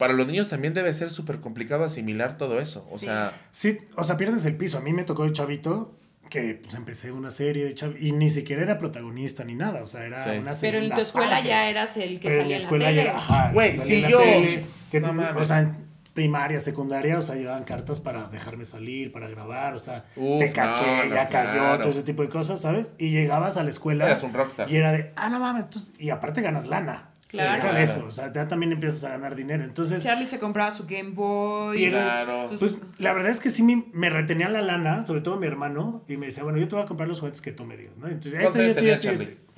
[0.00, 2.84] para los niños también debe ser súper complicado asimilar todo eso.
[2.90, 3.04] O Sí.
[3.06, 4.78] sea, Sí, o sea, pierdes el piso.
[4.78, 5.94] A mí me tocó de chavito
[6.28, 10.04] que pues, empecé una serie de y ni siquiera era protagonista ni nada, o sea,
[10.06, 10.38] era Sí.
[10.38, 11.48] una Pero en tu escuela parte.
[11.48, 13.04] ya eras el que Pero salía en la escuela tele.
[13.04, 15.42] ya, ajá, el Güey, si yo- tele, que No mames.
[15.42, 19.78] o sea, en primaria, secundaria, o sea, llevaban cartas para dejarme salir, para grabar, o
[19.78, 21.78] sea, Uf, te caché, no, no, ya cayó, claro.
[21.80, 22.92] todo ese tipo de cosas, ¿sabes?
[22.98, 24.70] Y llegabas a la escuela eras un rockstar.
[24.70, 27.09] y era de, ah, no mames, tú- y aparte ganas lana.
[27.30, 27.54] Claro.
[27.62, 28.00] Deja de Claro.
[28.00, 29.62] eso, o sea, ya también empiezas a ganar dinero.
[29.64, 31.78] Entonces, Charlie se compraba su Game Boy.
[31.78, 32.46] Pierdes- Claro.
[32.48, 35.46] sus- pues la verdad es que sí me, me retenía la lana, sobre todo mi
[35.46, 37.76] hermano, y me decía, bueno, yo te voy a comprar los juguetes que tú me
[37.76, 38.06] digas, ¿no?
[38.08, 39.22] Entonces, ¿Cuántos este, años este, tenía este, Charlie?
[39.24, 39.50] este.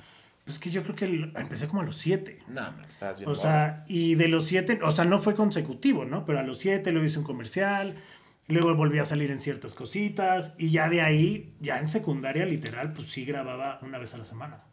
[0.45, 2.39] Pues que yo creo que el- empecé como a los siete.
[2.47, 3.29] No, man, estabas bien.
[3.31, 6.25] O sea, y de los siete, o sea, no fue consecutivo, ¿no?
[6.25, 7.95] Pero a los siete luego hice un comercial,
[8.49, 12.91] luego volví a salir en ciertas cositas, y ya de ahí, ya en secundaria literal,
[12.91, 14.63] pues sí grababa una vez a la semana,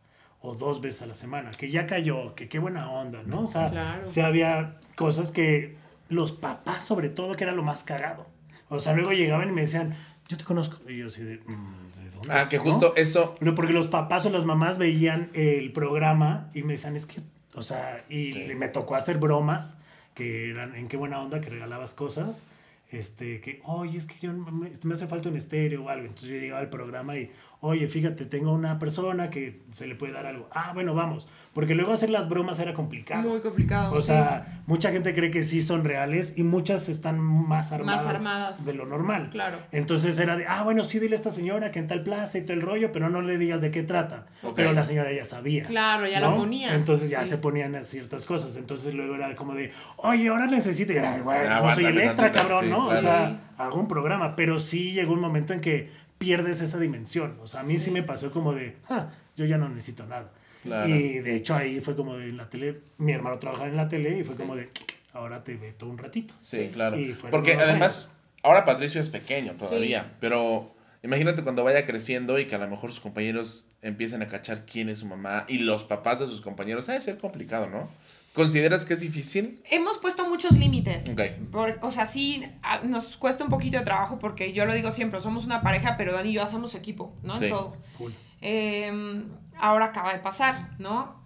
[0.42, 3.42] o dos veces a la semana, que ya cayó, que qué buena onda, ¿no?
[3.42, 4.06] O sea, Claro.
[4.06, 5.76] sí había cosas que
[6.08, 8.26] los papás, sobre todo, que era lo más cagado.
[8.68, 9.96] O sea, luego llegaban y me decían,
[10.28, 12.32] yo te conozco, y yo así de, "Mm, ¿de dónde?
[12.32, 12.64] Ah, que ¿no?
[12.64, 13.34] justo eso.
[13.40, 17.20] No, porque los papás o las mamás veían el programa y me decían, es que,
[17.54, 18.54] o sea, y Sí.
[18.56, 19.76] me tocó hacer bromas
[20.14, 22.42] que eran, en qué buena onda, que regalabas cosas,
[22.90, 26.06] este, que, oye, es que yo me, me hace falta un estéreo o algo.
[26.06, 27.30] Entonces yo llegaba al programa y,
[27.60, 30.48] oye, fíjate, tengo una persona que se le puede dar algo.
[30.52, 31.28] Ah, bueno, vamos.
[31.52, 33.28] Porque luego hacer las bromas era complicado.
[33.28, 33.92] Muy complicado.
[33.92, 34.06] O sí.
[34.06, 38.64] sea, mucha gente cree que sí son reales y muchas están más armadas, armadas.
[38.64, 39.30] de lo normal.
[39.32, 39.58] Claro.
[39.72, 42.42] Entonces era de, ah, bueno, sí, dile a esta señora que en tal plaza y
[42.42, 44.26] todo el rollo, pero no le digas de qué trata.
[44.54, 45.64] Pero la señora ya sabía.
[45.64, 46.30] Claro, ya ¿no?
[46.30, 46.72] lo ponías.
[46.72, 47.30] Entonces ya sí.
[47.30, 48.54] se ponían a ciertas cosas.
[48.54, 50.92] Entonces luego era como de, oye, ahora necesito.
[50.92, 52.86] Y, Ay, güey, Ah, no soy aguántame Electra, cabrón, sí, ¿no?
[52.86, 54.36] O sea, hago un programa.
[54.36, 57.38] Pero sí llegó un momento en que pierdes esa dimensión.
[57.42, 57.90] O sea, a mí sí, Sí.
[57.90, 60.30] me pasó como de, ah, yo ya no necesito nada.
[60.62, 60.88] Claro.
[60.88, 63.88] Y de hecho ahí fue como de en la tele, mi hermano trabajaba en la
[63.88, 64.40] tele y fue Sí.
[64.42, 64.68] como de,
[65.12, 66.34] ahora te meto un ratito.
[66.38, 66.98] Sí, claro.
[66.98, 68.10] Y Porque además, años.
[68.42, 72.90] ahora Patricio es pequeño todavía, pero imagínate cuando vaya creciendo y que a lo mejor
[72.90, 76.88] sus compañeros empiecen a cachar quién es su mamá y los papás de sus compañeros.
[76.88, 77.88] Ha de ser complicado, ¿no?
[78.34, 79.60] ¿Consideras que es difícil?
[79.68, 81.08] Hemos puesto muchos límites.
[81.08, 81.20] Ok.
[81.50, 84.92] Por- o sea, sí, a- nos cuesta un poquito de trabajo porque yo lo digo
[84.92, 87.38] siempre, somos una pareja, pero Dani y yo hacemos equipo, ¿no?
[87.38, 87.46] Sí.
[87.46, 87.76] En todo.
[87.98, 88.14] Cool.
[88.40, 89.24] Eh,
[89.58, 91.20] ahora acaba de pasar, ¿no?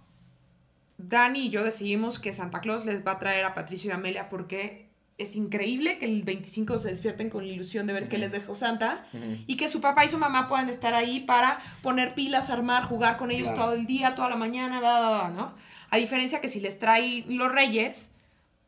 [0.97, 4.29] Dani y yo decidimos que Santa Claus les va a traer a Patricio y Amelia
[4.29, 4.85] porque
[5.17, 8.53] es increíble que el 25 se despierten con la ilusión de ver qué les dejó
[8.55, 9.05] Santa
[9.47, 13.15] y que su papá y su mamá puedan estar ahí para poner pilas, armar, jugar
[13.17, 13.63] con ellos Claro.
[13.63, 15.53] todo el día, toda la mañana, bla, bla, bla, ¿no?
[15.89, 18.09] A diferencia que si les trae los reyes,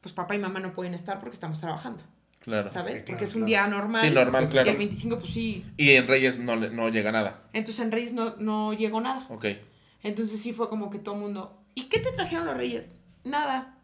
[0.01, 2.03] pues papá y mamá no pueden estar porque estamos trabajando,
[2.47, 2.69] Claro.
[2.69, 3.01] ¿sabes?
[3.01, 4.01] Porque claro, es un día normal.
[4.07, 4.71] Sí, normal, Y claro.
[4.71, 5.65] el 25, pues sí.
[5.75, 7.41] Y en Reyes no, le- no llega nada.
[7.51, 9.25] Entonces en Reyes no, no llegó nada.
[9.29, 9.45] Ok.
[10.01, 12.89] Entonces sí fue como que todo el mundo, ¿y qué te trajeron los reyes?
[13.25, 13.75] Nada.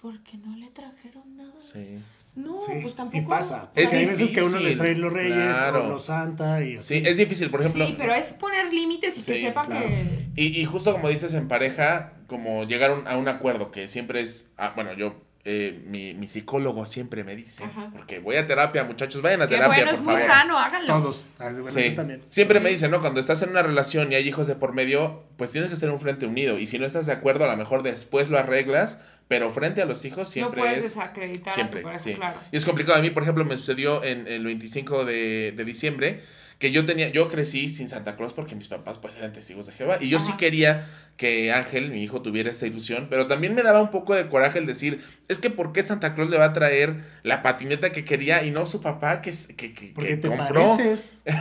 [0.00, 1.52] ¿Por qué no le trajeron nada?
[1.58, 1.98] Sí.
[2.34, 3.18] No, Sí, pues tampoco.
[3.18, 3.70] y pasa.
[3.74, 5.84] Es Porque hay veces que a uno les traen los reyes claro.
[5.84, 7.00] o los santa y así.
[7.00, 7.86] Sí, es difícil, por ejemplo.
[7.86, 9.86] Sí, pero es poner límites y que sepan claro.
[9.88, 10.28] que...
[10.36, 13.86] Y, y justo como dices en pareja, como llegar a un- a un acuerdo que
[13.88, 15.14] siempre es, ah, bueno, yo,
[15.44, 17.90] eh, mi, mi psicólogo siempre me dice, Ajá.
[17.92, 20.30] porque voy a terapia, muchachos, vayan a Que terapia, bueno, es por muy favor.
[20.30, 20.86] sano, háganlo.
[21.00, 21.28] Todos.
[21.38, 21.90] Ah, bueno, Sí.
[21.90, 22.22] yo también.
[22.28, 22.64] Siempre Sí.
[22.64, 23.00] me dice, ¿no?
[23.00, 25.90] Cuando estás en una relación y hay hijos de por medio, pues tienes que ser
[25.90, 26.58] un frente unido.
[26.58, 29.84] Y si no estás de acuerdo, a lo mejor después lo arreglas, pero frente a
[29.84, 30.94] los hijos siempre no puedes es...
[30.94, 32.14] desacreditar Siempre, a tu pareja, sí.
[32.14, 32.38] claro.
[32.52, 32.98] Y es complicado.
[32.98, 36.20] A mí, por ejemplo, me sucedió en el 25 de, de diciembre
[36.60, 39.72] que yo tenía, yo crecí sin Santa Claus porque mis papás pues eran testigos de
[39.72, 39.98] Jehová.
[40.00, 40.38] Y yo sí Ajá.
[40.38, 40.86] quería
[41.16, 44.58] que Ángel, mi hijo, tuviera esa ilusión, pero también me daba un poco de coraje
[44.58, 48.04] el decir, es que ¿por qué Santa Claus le va a traer la patineta que
[48.04, 50.66] quería y no su papá que, que, que, Porque que te compró?
[50.76, 51.22] pareces.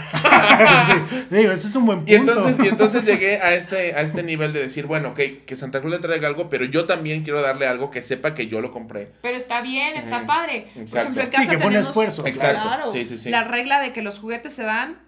[1.09, 2.11] Sí, Digo, ese es un buen punto.
[2.11, 5.55] Y entonces, y entonces llegué a este, a este nivel de decir, bueno, ok, que
[5.55, 8.61] Santa Claus le traiga algo, pero yo también quiero darle algo que sepa que yo
[8.61, 9.09] lo compré.
[9.21, 10.67] Pero está bien, está padre.
[10.73, 10.99] Por Exacto.
[11.19, 11.87] ejemplo, en Sí, casa que pone tenemos...
[11.87, 12.25] esfuerzo.
[12.27, 12.61] Exacto.
[12.61, 12.91] Claro.
[12.91, 13.29] Sí, sí, sí.
[13.29, 14.99] La regla de que los juguetes se dan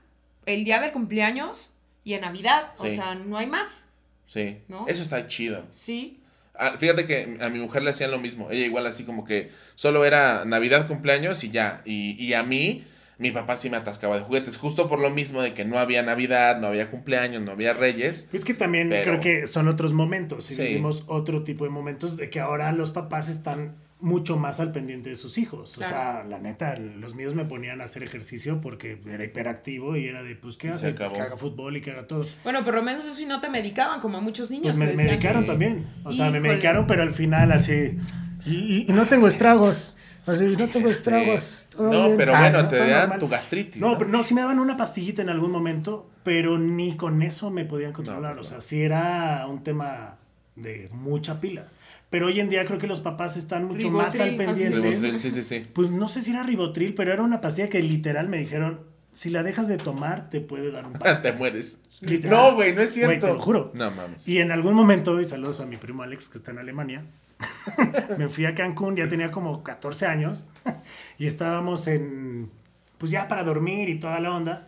[0.46, 1.72] el día del cumpleaños
[2.04, 2.72] y en Navidad.
[2.78, 2.96] O Sí.
[2.96, 3.86] sea, no hay más.
[4.26, 4.86] Sí, ¿No?
[4.88, 5.64] eso está chido.
[5.72, 6.20] Sí.
[6.56, 8.50] Ah, fíjate que a mi mujer le hacían lo mismo.
[8.52, 11.82] Ella igual así como que solo era Navidad, cumpleaños y ya.
[11.86, 12.84] Y, y a mí
[13.18, 16.02] mi papá sí me atascaba de juguetes, justo por lo mismo de que no había
[16.04, 18.28] Navidad, no había cumpleaños, no había Reyes.
[18.34, 20.50] Es que también Pero- creo que son otros momentos.
[20.52, 20.62] Y Sí.
[20.64, 25.10] vivimos otro tipo de momentos de que ahora los papás están mucho más al pendiente
[25.10, 25.74] de sus hijos.
[25.76, 25.96] Claro.
[25.96, 30.08] O sea, la neta, los míos me ponían a hacer ejercicio porque era hiperactivo y
[30.08, 30.94] era de, pues, ¿qué Y hace?
[30.94, 32.28] Pues, que haga fútbol y que haga todo.
[32.44, 34.78] Bueno, por lo menos eso sí no te medicaban, como a muchos niños.
[34.78, 35.48] Pues me medicaron Sí.
[35.48, 35.88] también.
[36.04, 37.98] O sea, me medicaron, pero al final así.
[38.46, 39.96] Y, y- y no tengo estragos.
[40.26, 41.68] Así, no tengo estragos.
[41.70, 42.18] todo Este, No, bien".
[42.18, 43.20] pero Ah, bueno, no, te normal.
[43.20, 43.82] tu gastritis.
[43.82, 47.50] No, pero no, sí me daban una pastillita en algún momento, pero ni con eso
[47.52, 48.36] me podían controlar.
[48.36, 48.62] pues o sea, no.
[48.62, 50.16] sí era un tema
[50.56, 51.68] de mucha pila.
[52.14, 54.80] Pero hoy en día creo que los papás están mucho más al Ribotril, pendiente.
[54.88, 55.64] Ribotril, Sí, sí, sí.
[55.74, 58.82] Pues no sé si era ribotril, pero era una pastilla que literal me dijeron,
[59.16, 61.22] si la dejas de tomar, te puede dar un paro.
[61.24, 61.82] Te mueres.
[62.02, 62.38] Literal.
[62.38, 63.26] No, güey, no es Güey, cierto.
[63.26, 63.72] te lo juro.
[63.74, 64.28] No mames.
[64.28, 67.04] Y en algún momento, y saludos a mi primo Alex, que está en Alemania,
[68.20, 70.46] me fui a Cancún, ya tenía como 14 años,
[71.18, 72.52] y estábamos en,
[73.00, 74.68] pues ya para dormir y toda la onda,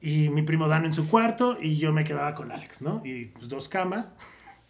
[0.00, 3.02] y mi primo Dano en su cuarto, y yo me quedaba con Alex, ¿no?
[3.04, 4.16] Y pues dos camas,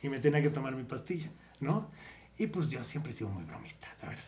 [0.02, 1.28] y me tenía que tomar mi pastilla,
[1.61, 1.90] ¿no?
[2.38, 4.24] Y pues yo siempre he sido muy bromista, la verdad.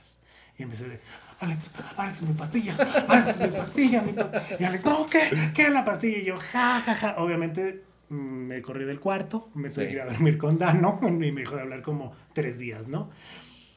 [0.59, 1.01] Y empecé de,
[1.41, 2.76] Alex, Alex, mi pastilla,
[3.09, 4.57] Alex, mi pastilla, mi pastilla.
[4.59, 5.51] Y Alex, no, ¿qué?
[5.55, 6.18] ¿Qué es la pastilla?
[6.18, 7.14] Y yo, ja, ja, ja.
[7.18, 9.99] Obviamente mm, me corrí del cuarto, me tuve Sí.
[9.99, 13.11] a dormir con Dano y me dejó de hablar como tres días, ¿no?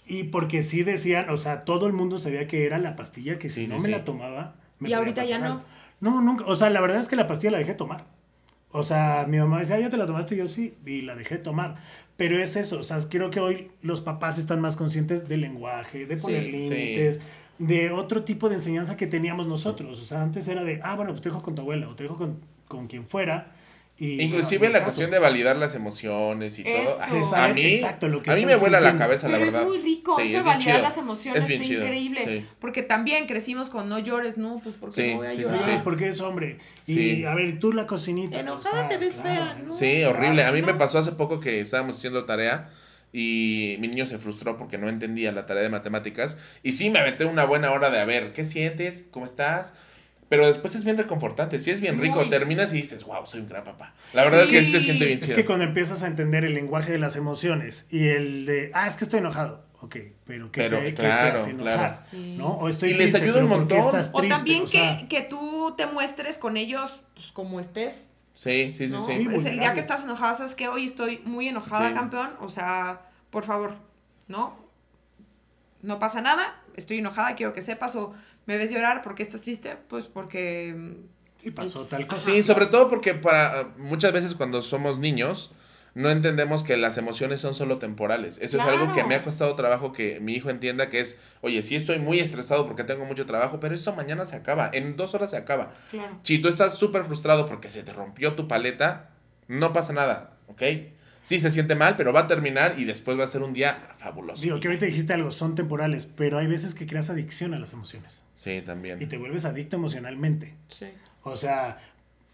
[0.07, 3.49] Y porque sí decían, o sea, todo el mundo sabía que era la pastilla que
[3.49, 3.91] si Sí, no sí, me sí.
[3.91, 5.63] la tomaba, me ¿Y ahorita ya no?
[5.99, 6.45] No, nunca.
[6.45, 8.05] O sea, la verdad es que la pastilla la dejé tomar.
[8.71, 10.33] O sea, mi mamá decía, "Ah, ¿ya te la tomaste?
[10.33, 11.75] Y yo sí, y la dejé tomar.
[12.21, 16.05] Pero es eso, o sea, creo que hoy los papás están más conscientes del lenguaje,
[16.05, 16.51] de poner Sí.
[16.51, 17.19] límites,
[17.57, 19.99] de otro tipo de enseñanza que teníamos nosotros.
[19.99, 22.03] O sea, antes era de, ah, bueno, pues te dejo con tu abuela o te
[22.03, 23.53] dejo con, con quien fuera.
[24.03, 24.85] Y, Inclusive bueno, la caso.
[24.85, 26.95] cuestión de validar las emociones y Eso.
[27.07, 27.29] todo.
[27.31, 29.61] De A mí, exacto lo que a mí me vuela la cabeza, la Pero verdad.
[29.61, 30.81] es muy rico, Sí, eso es de bien validar chido.
[30.81, 32.21] las emociones Es bien está chido, increíble.
[32.25, 32.45] sí.
[32.59, 35.59] Porque también crecimos con no llores, no, pues porque Sí, no voy a llorar.
[35.59, 35.69] Sí.
[35.69, 36.57] es porque es hombre.
[36.87, 37.25] Y Sí.
[37.25, 38.39] a ver, tú la cocinita.
[38.39, 39.71] Enojada o sea, te ves claro, fea, ¿no?
[39.71, 40.45] Sí, horrible.
[40.45, 40.77] A mí me No.
[40.79, 42.71] pasó hace poco que estábamos haciendo tarea
[43.13, 46.39] y mi niño se frustró porque no entendía la tarea de matemáticas.
[46.63, 49.05] Y sí, me aventé una buena hora de a ver, ¿qué sientes?
[49.11, 49.75] ¿Cómo estás?
[50.31, 52.15] Pero después es bien reconfortante, sí es bien rico.
[52.15, 52.29] Muy.
[52.29, 53.93] Terminas y dices, wow, soy un gran papá.
[54.13, 55.35] La verdad es que sí se siente bien Es chido.
[55.35, 58.95] que cuando empiezas a entender el lenguaje de las emociones y el de, ah, es
[58.95, 59.65] que estoy enojado.
[59.81, 61.57] Ok, pero ¿qué, Pero, te, claro, enojar?
[61.77, 61.95] claro.
[62.09, 62.35] Sí.
[62.37, 62.47] ¿No?
[62.53, 63.99] O estoy Y les ayuda un pero ¿por qué montón.
[63.99, 68.07] estás O también O sea, que, que tú te muestres con ellos, pues como estés.
[68.33, 69.05] Sí, sí, sí, ¿no?
[69.05, 69.11] sí.
[69.29, 71.93] Sí, Es el día que estás enojada, sabes que hoy estoy muy enojada, Sí.
[71.93, 72.29] campeón.
[72.39, 73.01] O sea,
[73.31, 73.73] por favor,
[74.29, 74.57] ¿no?
[75.81, 77.95] No pasa nada, estoy enojada, quiero que sepas.
[77.95, 78.13] O
[78.45, 80.97] me ves llorar porque estás triste, pues porque.
[81.37, 82.31] sí, pasó tal cosa.
[82.31, 85.51] Sí, sobre todo porque para muchas veces cuando somos niños
[85.93, 88.37] no entendemos que las emociones son solo temporales.
[88.41, 89.07] Eso es algo que Claro.
[89.09, 92.65] me ha costado trabajo que mi hijo entienda que es, oye, sí estoy muy estresado
[92.65, 95.73] porque tengo mucho trabajo, pero esto mañana se acaba, en dos horas se acaba.
[95.89, 96.17] Claro.
[96.21, 99.09] Si tú estás súper frustrado porque se te rompió tu paleta,
[99.49, 100.61] no pasa nada, ¿ok?
[101.23, 103.89] Sí se siente mal, pero va a terminar y después va a ser un día
[103.99, 104.41] fabuloso.
[104.41, 107.73] Digo, que ahorita dijiste algo, son temporales, pero hay veces que creas adicción a las
[107.73, 109.07] emociones Sí, y también.
[109.07, 110.55] te vuelves adicto emocionalmente.
[110.67, 110.85] Sí.
[111.23, 111.77] O sea,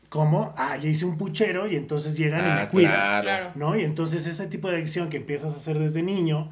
[0.09, 0.53] ¿cómo?
[0.57, 3.21] Ah, ya hice un puchero y entonces llegan y Ah, me cuidan.
[3.23, 3.51] claro.
[3.55, 3.75] ¿No?
[3.77, 6.49] Y entonces ese tipo de adicción que empiezas a hacer desde niño,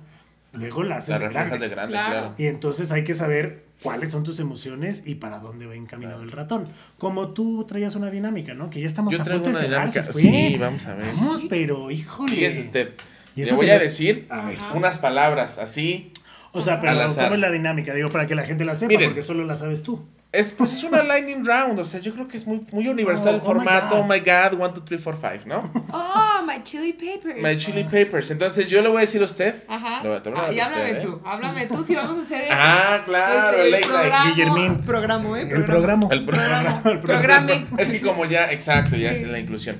[0.52, 1.68] luego la haces La de reflejas grande.
[1.70, 2.12] de grande, Claro.
[2.20, 2.36] claro.
[2.38, 6.30] Y entonces hay que saber cuáles son tus emociones y para dónde va encaminado Claro.
[6.30, 6.68] el ratón.
[6.98, 8.70] Como tú traías una dinámica, ¿no?
[8.70, 10.04] Que ya estamos Yo a punto de cerrar, dinámica.
[10.04, 10.22] se fue.
[10.22, 11.06] Sí, vamos a ver.
[11.16, 12.34] Vamos, pero híjole.
[12.34, 12.90] Fíjese usted.
[13.38, 14.28] Y Le voy que a decir.
[14.30, 14.74] Ajá.
[14.74, 16.12] unas palabras así.
[16.56, 16.94] O sea, pero.
[17.14, 17.94] ¿cómo es la dinámica?
[17.94, 19.10] Digo, para que la gente la sepa, Miren.
[19.10, 20.08] porque solo la sabes tú.
[20.32, 23.36] Es, pues es una lightning round, o sea, yo creo que es muy, muy universal
[23.36, 23.96] Oh, el oh my formato.
[23.96, 24.02] God.
[24.02, 25.72] Oh my god, 1, 2, 3, 4, 5, ¿no?
[25.94, 27.42] Oh, my chili papers.
[27.42, 28.32] My chili papers.
[28.32, 29.56] Entonces yo le voy a decir a usted.
[29.68, 30.02] Ajá.
[30.04, 31.02] Le voy a tomar Ah, y háblame usted, ¿eh?
[31.02, 33.96] tú, háblame tú si vamos a hacer el, Ah, claro, este, el late night.
[34.02, 34.30] programa.
[34.30, 34.78] Guillermín.
[34.86, 35.42] Programa, ¿eh?
[35.52, 36.08] El programa.
[36.12, 36.82] El programa.
[36.86, 37.46] El programa.
[37.48, 37.68] Programe.
[37.78, 39.24] Es que como ya, exacto, ya Sí.
[39.24, 39.80] es la inclusión.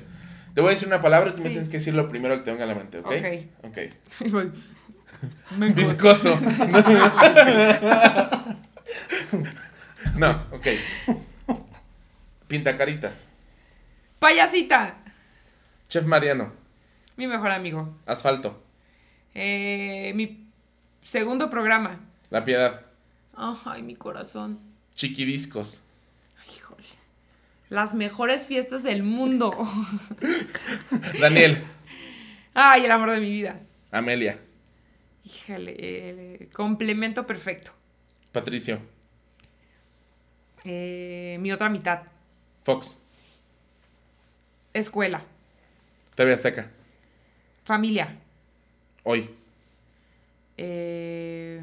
[0.54, 1.48] Te voy a decir una palabra y tú me Sí.
[1.50, 3.12] tienes que decir lo primero que te venga a la mente, ¿ok?
[3.62, 4.32] Ok.
[4.32, 4.44] Ok.
[5.74, 6.38] Viscoso.
[10.16, 10.66] no, ok.
[12.48, 13.26] Pintacaritas.
[14.18, 14.96] Payasita,
[15.88, 16.52] Chef Mariano.
[17.16, 17.96] mi mejor amigo.
[18.06, 18.62] Asfalto.
[19.34, 20.46] Eh, mi
[21.04, 22.00] segundo programa.
[22.30, 22.82] La Piedad.
[23.34, 24.58] Ay, mi corazón.
[24.94, 25.82] Chiquidiscos.
[26.56, 26.84] Híjole.
[27.68, 29.52] Las mejores fiestas del mundo.
[31.20, 31.62] Daniel.
[32.54, 33.60] Ay, el amor de mi vida.
[33.92, 34.40] Amelia.
[35.26, 37.72] Híjole, el complemento perfecto.
[38.30, 38.78] Patricio.
[40.64, 42.02] Eh, mi otra mitad.
[42.62, 43.00] Fox.
[44.72, 45.24] Escuela.
[46.14, 46.70] TV Azteca.
[47.64, 48.16] Familia.
[49.02, 49.28] Hoy.
[50.56, 51.60] Eh,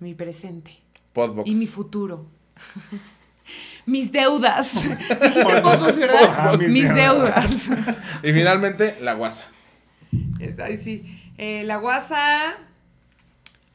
[0.00, 0.76] mi presente.
[1.12, 1.48] Podbox.
[1.48, 2.26] Y mi futuro.
[3.86, 4.74] mis deudas.
[5.42, 6.34] Podbox, ¿verdad?
[6.36, 7.68] Ah, mis mis deudas.
[7.68, 7.96] deudas.
[8.24, 9.46] Y finalmente, la guasa.
[10.58, 11.20] Ahí sí.
[11.38, 12.54] Eh, la guasa,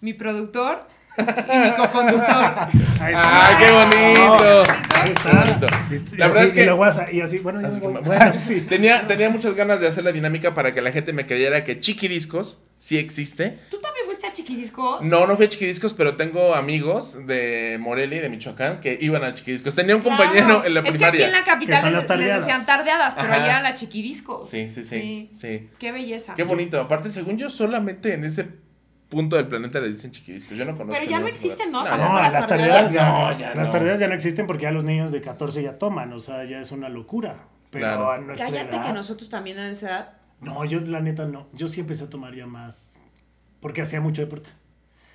[0.01, 0.87] mi productor
[1.17, 1.21] y
[1.57, 2.69] mi coconductor.
[3.01, 4.63] Ahí ¡Ah, qué bonito!
[4.95, 5.31] Ahí está.
[5.33, 5.67] bonito.
[5.91, 7.69] Y- y La verdad así, es que y la guasa, y así, bueno, me
[8.39, 8.61] Sí.
[8.61, 11.79] tenía, tenía muchas ganas de hacer la dinámica para que la gente me creyera que
[11.79, 13.57] Chiquidiscos sí existe.
[13.69, 15.01] ¿Tú también fuiste a Chiquidiscos?
[15.01, 19.23] No, no fui a Chiquidiscos, pero tengo amigos de Morelia y de Michoacán que iban
[19.23, 19.75] a Chiquidiscos.
[19.75, 20.17] Tenía un Claro.
[20.17, 21.25] compañero en la Es que aquí primaria.
[21.27, 22.37] en la Que capital son les, las tardeadas.
[22.39, 23.35] les decían tardeadas, pero Ajá.
[23.35, 24.49] allá eran la chiquidiscos.
[24.49, 25.69] Sí, sí, sí, sí.
[25.79, 26.33] Qué belleza.
[26.35, 26.79] Qué bonito.
[26.79, 28.47] Aparte, según yo, solamente en ese
[29.09, 30.55] punto del planeta le dicen Chiquidiscos.
[30.57, 30.93] Yo no conozco.
[30.99, 31.71] Pero ya en no existen.
[31.71, 31.83] ¿no?
[31.83, 32.91] ya No, Las las tardeadas.
[32.93, 33.71] ya No, no, ya Las no.
[33.71, 36.59] tardeadas ya no existen porque ya los niños de 14 ya toman, o sea, ya
[36.61, 37.45] es una locura.
[37.71, 38.11] Pero Claro.
[38.11, 38.85] a nuestra Cállate edad.
[38.85, 40.13] que nosotros también a esa edad.
[40.41, 41.47] No, yo la neta no.
[41.53, 42.91] Yo sí empecé a tomar ya más
[43.61, 44.49] porque hacía mucho deporte.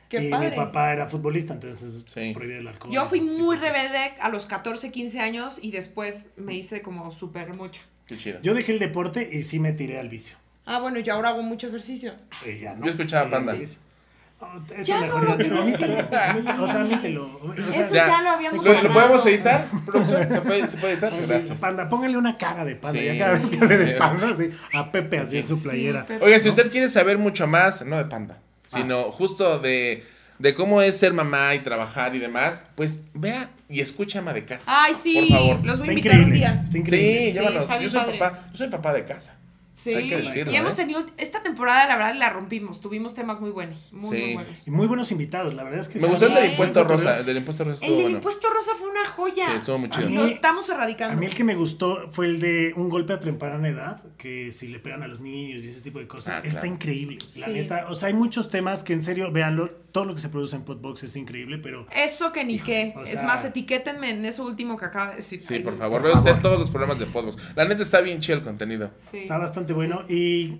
[0.09, 0.51] Qué y padre.
[0.51, 2.33] mi papá era futbolista, entonces Sí.
[2.35, 2.93] prohibía el alcohol.
[2.93, 7.55] Yo fui muy rebelde a los 14, 15 años y después me hice como súper
[7.55, 7.81] mucho.
[8.07, 8.41] Qué chido.
[8.43, 10.37] Yo dejé el deporte y sí me tiré al vicio.
[10.67, 12.15] Ah, bueno, yo ahora hago mucho ejercicio.
[12.47, 12.85] Y ya, ¿no?
[12.85, 13.55] Yo escuchaba Panda.
[13.57, 13.79] sí, sí.
[14.41, 16.37] Oh, eso Ya no lo tienes que- O sea.
[16.61, 19.67] O sea, Eso ya lo habíamos ¿Lo, lo podemos editar?
[20.05, 21.13] ¿Se puede, ¿Se puede editar?
[21.27, 21.61] Gracias.
[21.61, 22.99] Panda, póngale una cara de panda.
[23.01, 23.07] Sí.
[23.07, 26.05] ya cada vez que hable de panda, así, a Pepe así en su playera.
[26.05, 26.25] Pepe.
[26.25, 28.67] Oiga, si usted quiere saber mucho más, no de panda, Ah.
[28.67, 30.05] sino justo de,
[30.39, 34.45] de cómo es ser mamá y trabajar y demás, pues vea y escucha ama de
[34.45, 34.71] casa.
[34.75, 35.27] Ay, sí.
[35.31, 35.65] Por favor.
[35.65, 36.65] Los voy a invitar un día.
[36.65, 37.63] Está Sí, llévanos.
[37.63, 38.19] está yo soy padre.
[38.19, 39.37] papá, yo soy papá de casa.
[39.85, 39.93] Sí.
[39.95, 40.77] Hay que decirlo, y hemos ¿eh?
[40.77, 41.05] tenido.
[41.19, 42.81] Esta temporada, la verdad, la rompimos.
[42.81, 43.93] Tuvimos temas muy buenos.
[43.93, 44.23] Muy, Sí.
[44.25, 44.67] muy buenos.
[44.67, 46.11] Y muy buenos invitados, la verdad es que Me sí.
[46.11, 48.17] gustó el del impuesto rosa, el del impuesto rosa El estuvo del bueno.
[48.19, 49.47] impuesto rosa fue una joya.
[49.47, 50.07] Sí, estuvo muy chido.
[50.07, 51.21] A mí- Lo estamos A erradicando.
[51.21, 54.69] mí el que me gustó fue el de un golpe a temprana edad, que si
[54.69, 56.75] le pegan a los niños y ese tipo de cosas, Ah, está claro.
[56.75, 57.19] increíble.
[57.37, 57.53] La Sí.
[57.53, 60.57] neta, o sea, hay muchos temas que en serio, véanlo, todo lo que se produce
[60.57, 62.95] en Podbox es increíble, pero Eso que ni qué.
[62.97, 65.41] o es más, etiquétenme en eso último que acaba de decir.
[65.43, 67.37] Sí, Ay, por favor, vea usted todos los programas de Podbox.
[67.55, 68.91] La neta está bien chido el contenido.
[69.11, 69.19] Sí.
[69.19, 70.05] está bastante bueno.
[70.09, 70.59] ¿Y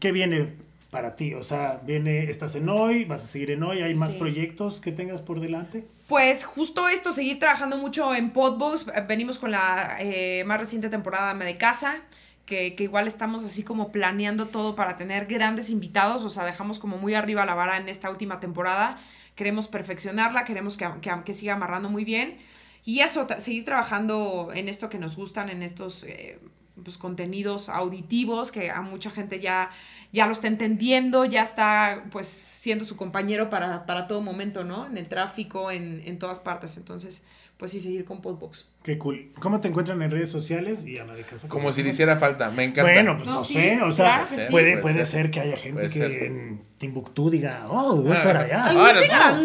[0.00, 0.54] qué viene
[0.90, 1.34] para ti?
[1.34, 4.18] O sea, viene, estás en hoy, vas a seguir en hoy, ¿hay más Sí.
[4.18, 5.84] proyectos que tengas por delante?
[6.08, 8.86] Pues justo esto, seguir trabajando mucho en Podbox.
[9.08, 12.02] Venimos con la eh, más reciente temporada de Casa,
[12.44, 16.22] que, que igual estamos así como planeando todo para tener grandes invitados.
[16.24, 18.98] O sea, dejamos como muy arriba la vara en esta última temporada.
[19.34, 22.36] Queremos perfeccionarla, queremos que, que, que siga amarrando muy bien.
[22.84, 26.38] Y eso, seguir trabajando en esto que nos gustan, en estos eh,
[26.82, 29.70] pues, contenidos auditivos que a mucha gente ya,
[30.12, 34.86] ya lo está entendiendo, ya está pues siendo su compañero para, para todo momento, ¿no?
[34.86, 36.76] En el tráfico, en, en todas partes.
[36.76, 37.22] Entonces,
[37.56, 38.66] pues sí, seguir con Podbox.
[38.82, 39.30] Qué cool.
[39.40, 40.84] ¿Cómo te encuentran en redes sociales?
[40.84, 41.48] Y ama de casa.
[41.48, 42.82] Como si le hiciera falta, me encanta.
[42.82, 44.50] Bueno, pues no, No, sí, sé, o sea, claro puede, sí.
[44.50, 45.30] puede, Puede ser.
[45.30, 46.12] que haya gente Puede que ser.
[46.24, 48.92] en Timbuktu diga, oh, Ah.
[49.00, 49.08] sí.
[49.12, 49.40] ah,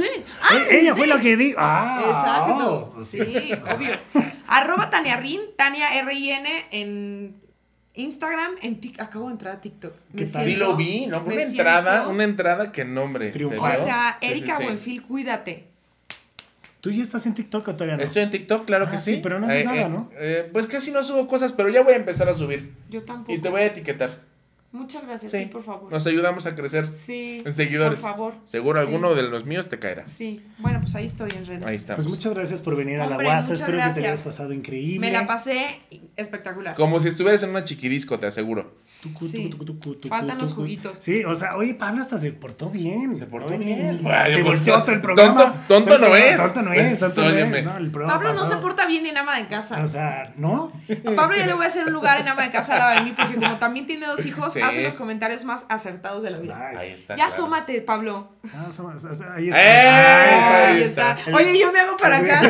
[0.55, 2.93] Eh, ella fue la que dijo, ah, Exacto.
[2.97, 3.01] oh.
[3.01, 3.91] Sí, obvio.
[4.49, 7.35] Arroba Tania Rin, Tania R-I-N en
[7.95, 9.93] Instagram, en Tik- acabo de entrar a TikTok.
[10.15, 10.45] ¿Qué Me tal?
[10.45, 11.21] Sí lo vi, ¿no?
[11.21, 13.31] Una entrada, siento- una entrada que nombre.
[13.31, 13.71] Triunfal.
[13.79, 14.63] O sea, Sí, sí, Erika sí.
[14.63, 15.65] Buenfil, cuídate.
[16.81, 18.03] ¿Tú ya estás en TikTok o todavía no?
[18.03, 19.19] Estoy en TikTok, claro Ah, que sí, sí.
[19.21, 20.09] pero no haces nada, ¿no?
[20.17, 22.71] eh, pues casi no subo cosas, pero ya voy a empezar a subir.
[22.89, 23.33] Yo tampoco.
[23.33, 24.28] Y te voy a etiquetar.
[24.71, 25.39] Muchas gracias, Sí.
[25.39, 25.91] sí, por favor.
[25.91, 27.41] Nos ayudamos a crecer Sí.
[27.43, 27.99] en seguidores.
[27.99, 28.33] Por favor.
[28.45, 28.85] Seguro Sí.
[28.87, 30.05] alguno de los míos te caerá.
[30.05, 30.45] Sí.
[30.59, 31.65] Bueno, pues ahí estoy en redes.
[31.65, 32.05] Ahí estamos.
[32.05, 33.41] Pues muchas gracias por venir a la Hombre, UASA.
[33.53, 34.99] muchas Espero que te hayas pasado increíble.
[34.99, 35.79] Me la pasé
[36.15, 36.75] espectacular.
[36.75, 38.75] Como si estuvieras en una chiquidisco, te aseguro.
[39.17, 39.49] Sí.
[40.09, 40.97] Faltan los juguitos.
[40.97, 43.15] Sí, o sea, oye, Pablo hasta se portó bien.
[43.15, 43.97] Se portó bien.
[43.99, 45.41] Se Vaya, pues, volteó todo el programa.
[45.45, 46.35] tonto- tonto no es.
[46.35, 47.63] Tonto no es, Pues, tonto no es.
[47.63, 49.81] No, el programa Pablo no se porta bien en ama de casa.
[49.83, 50.73] O sea, ¿no?
[51.07, 52.95] A Pablo ya le voy a hacer un lugar en ama de casa al lado
[52.97, 54.67] de mí porque como también tiene dos hijos, Sí.
[54.69, 56.71] hace los comentarios más acertados de la vida.
[56.77, 57.13] Ahí está.
[57.15, 57.33] ya claro.
[57.33, 58.31] asómate, Pablo.
[58.53, 58.67] ah,
[59.35, 59.49] ahí ¡Eh!
[59.49, 60.67] está.
[60.67, 61.17] Ahí Ahí está.
[61.19, 61.35] está.
[61.35, 62.41] Oye, yo me hago para acá.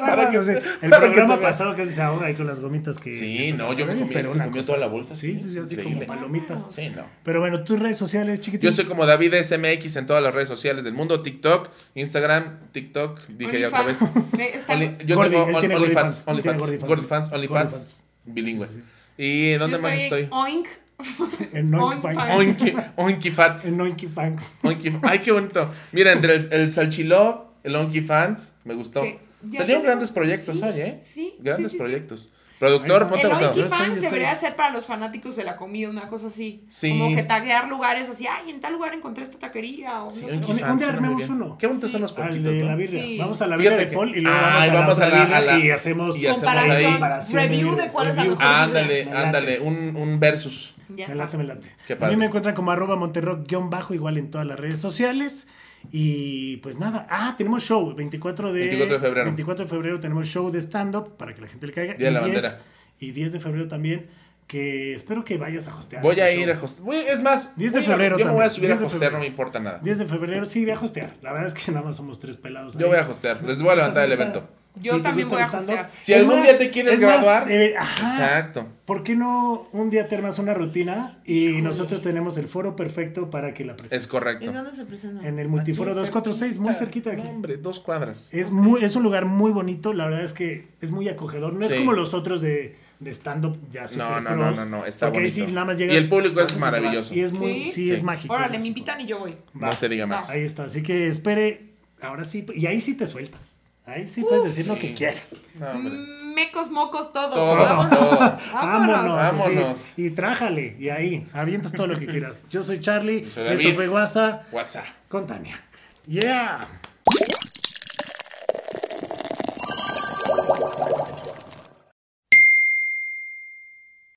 [0.00, 3.14] Para que se- el programa pasado casi se ahoga ahí con las gomitas que.
[3.14, 5.16] Sí, no, yo me comí, pero se comió toda la bolsa.
[5.16, 6.68] Sí, sí, sí, así como palomitas.
[6.74, 7.04] Sí, no.
[7.22, 8.70] Pero bueno, tus redes sociales, chiquitín.
[8.70, 13.20] Yo soy como David SMX en todas las redes sociales del mundo, TikTok, Instagram, TikTok,
[13.28, 14.00] dije ya otra vez.
[14.02, 14.62] OnlyFans.
[14.82, 18.02] Eh, yo tengo OnlyFans, OnlyFans, OnlyFans, GordiFans.
[18.24, 18.66] bilingüe.
[18.66, 18.82] Sí, sí.
[19.18, 20.28] ¿Y dónde yo más estoy?
[20.30, 20.66] Oink.
[21.52, 22.16] En Noinky Oink Fangs.
[22.16, 22.36] Fangs.
[22.36, 23.64] Oinky, Oinky Fats.
[23.66, 23.78] En.
[23.80, 25.70] Oinky- Ay, qué bonito.
[25.92, 29.00] Mira, entre el, el Salchilov, el Oinky Fans, me gustó.
[29.02, 30.98] Salieron tenemos- grandes proyectos sí, hoy, ¿eh?
[31.02, 31.34] Sí.
[31.40, 31.78] Grandes sí, sí, sí.
[31.78, 32.28] proyectos.
[32.66, 36.28] Productor, ponte El estoy- Fans debería ser para los fanáticos de la comida, una cosa
[36.28, 36.62] así.
[36.68, 36.96] Sí.
[36.96, 40.28] Como que taguear lugares así, ay, en tal lugar encontré esta taquería o Sí, no
[40.28, 40.64] sé.
[40.64, 41.58] Un- día armemos uno.
[41.58, 41.92] Qué bonitos Sí.
[41.94, 43.02] son los Al puerquitos, de la birria.
[43.02, 43.18] Sí.
[43.18, 45.36] Vamos a la birria de Paul y luego Ay, vamos a la vamos a la-
[45.38, 46.84] a la- y hacemos y hacemos Comparación, ahí.
[46.92, 48.44] comparación review de cuál es la mejor.
[48.44, 50.74] Ándale, ándale, un, un versus.
[50.94, 51.66] Ya Me late, me late.
[51.86, 54.78] Qué A mí me encuentran como arroba monterrock guion bajo, igual en todas las redes
[54.78, 55.48] sociales.
[55.90, 59.24] Y pues nada, ah, tenemos show, 24 de, 24 de febrero.
[59.26, 61.94] 24 de febrero tenemos show de stand-up para que la gente le caiga.
[61.94, 62.60] Día de y la 10 bandera.
[63.00, 64.06] Y 10 de febrero también,
[64.46, 66.02] que espero que vayas a hostear.
[66.02, 66.40] Voy a show.
[66.40, 67.06] ir a hostear.
[67.08, 69.12] Es más, 10 de a- febrero yo me voy a subir a 10 de hostear,
[69.12, 69.80] no me importa nada.
[69.82, 71.14] 10 de febrero, sí, voy a hostear.
[71.22, 72.78] La verdad es que nada más somos tres pelados.
[72.78, 73.42] Yo voy a hostear.
[73.42, 74.48] Les voy a levantar el ¿Estás evento.
[74.80, 75.90] Yo ¿te también voy a hostear.
[76.00, 77.46] Si Es algún más, día te quieres más, graduar.
[77.78, 78.08] ajá.
[78.08, 78.66] Exacto.
[78.86, 83.28] ¿Por qué no un día te armas una rutina y nosotros tenemos el foro perfecto
[83.30, 84.04] para que la presentes?
[84.04, 84.44] Es correcto.
[84.46, 85.28] ¿En dónde se presenta?
[85.28, 87.28] En el Multiforo Aquí 246, muy cerquita de aquí.
[87.28, 88.32] hombre, dos cuadras.
[88.32, 91.52] Es, muy, es un lugar muy bonito, la verdad es que es muy acogedor.
[91.54, 94.78] No es como los otros de, de stand-up ya super No, no, pros, no, no,
[94.78, 95.54] no, está porque ahí sí bonito.
[95.54, 97.12] nada más llega- Y el público es maravilloso.
[97.14, 97.72] Y es muy, ¿Sí?
[97.72, 97.92] sí, Sí.
[97.92, 98.32] es mágico.
[98.32, 99.32] Órale, me invitan y yo voy.
[99.62, 99.66] Va.
[99.66, 100.30] No se diga más.
[100.30, 103.54] Ahí está, así que espere, ahora sí, y ahí sí te sueltas.
[103.84, 105.36] Ahí sí puedes decir lo que quieras.
[105.54, 105.74] No.
[105.74, 107.30] Mm, Mecos, mocos, todo.
[107.30, 107.90] Todo, Vámonos.
[107.90, 108.18] todo.
[108.54, 109.16] Vámonos.
[109.16, 109.78] Vámonos.
[109.78, 110.06] sí.
[110.06, 112.44] y trájale, y ahí, avientas todo lo que quieras.
[112.48, 114.84] Yo soy Charlie, Yo soy esto fue WhatsApp WhatsApp.
[115.08, 115.60] con Tania.
[116.06, 116.66] Yeah.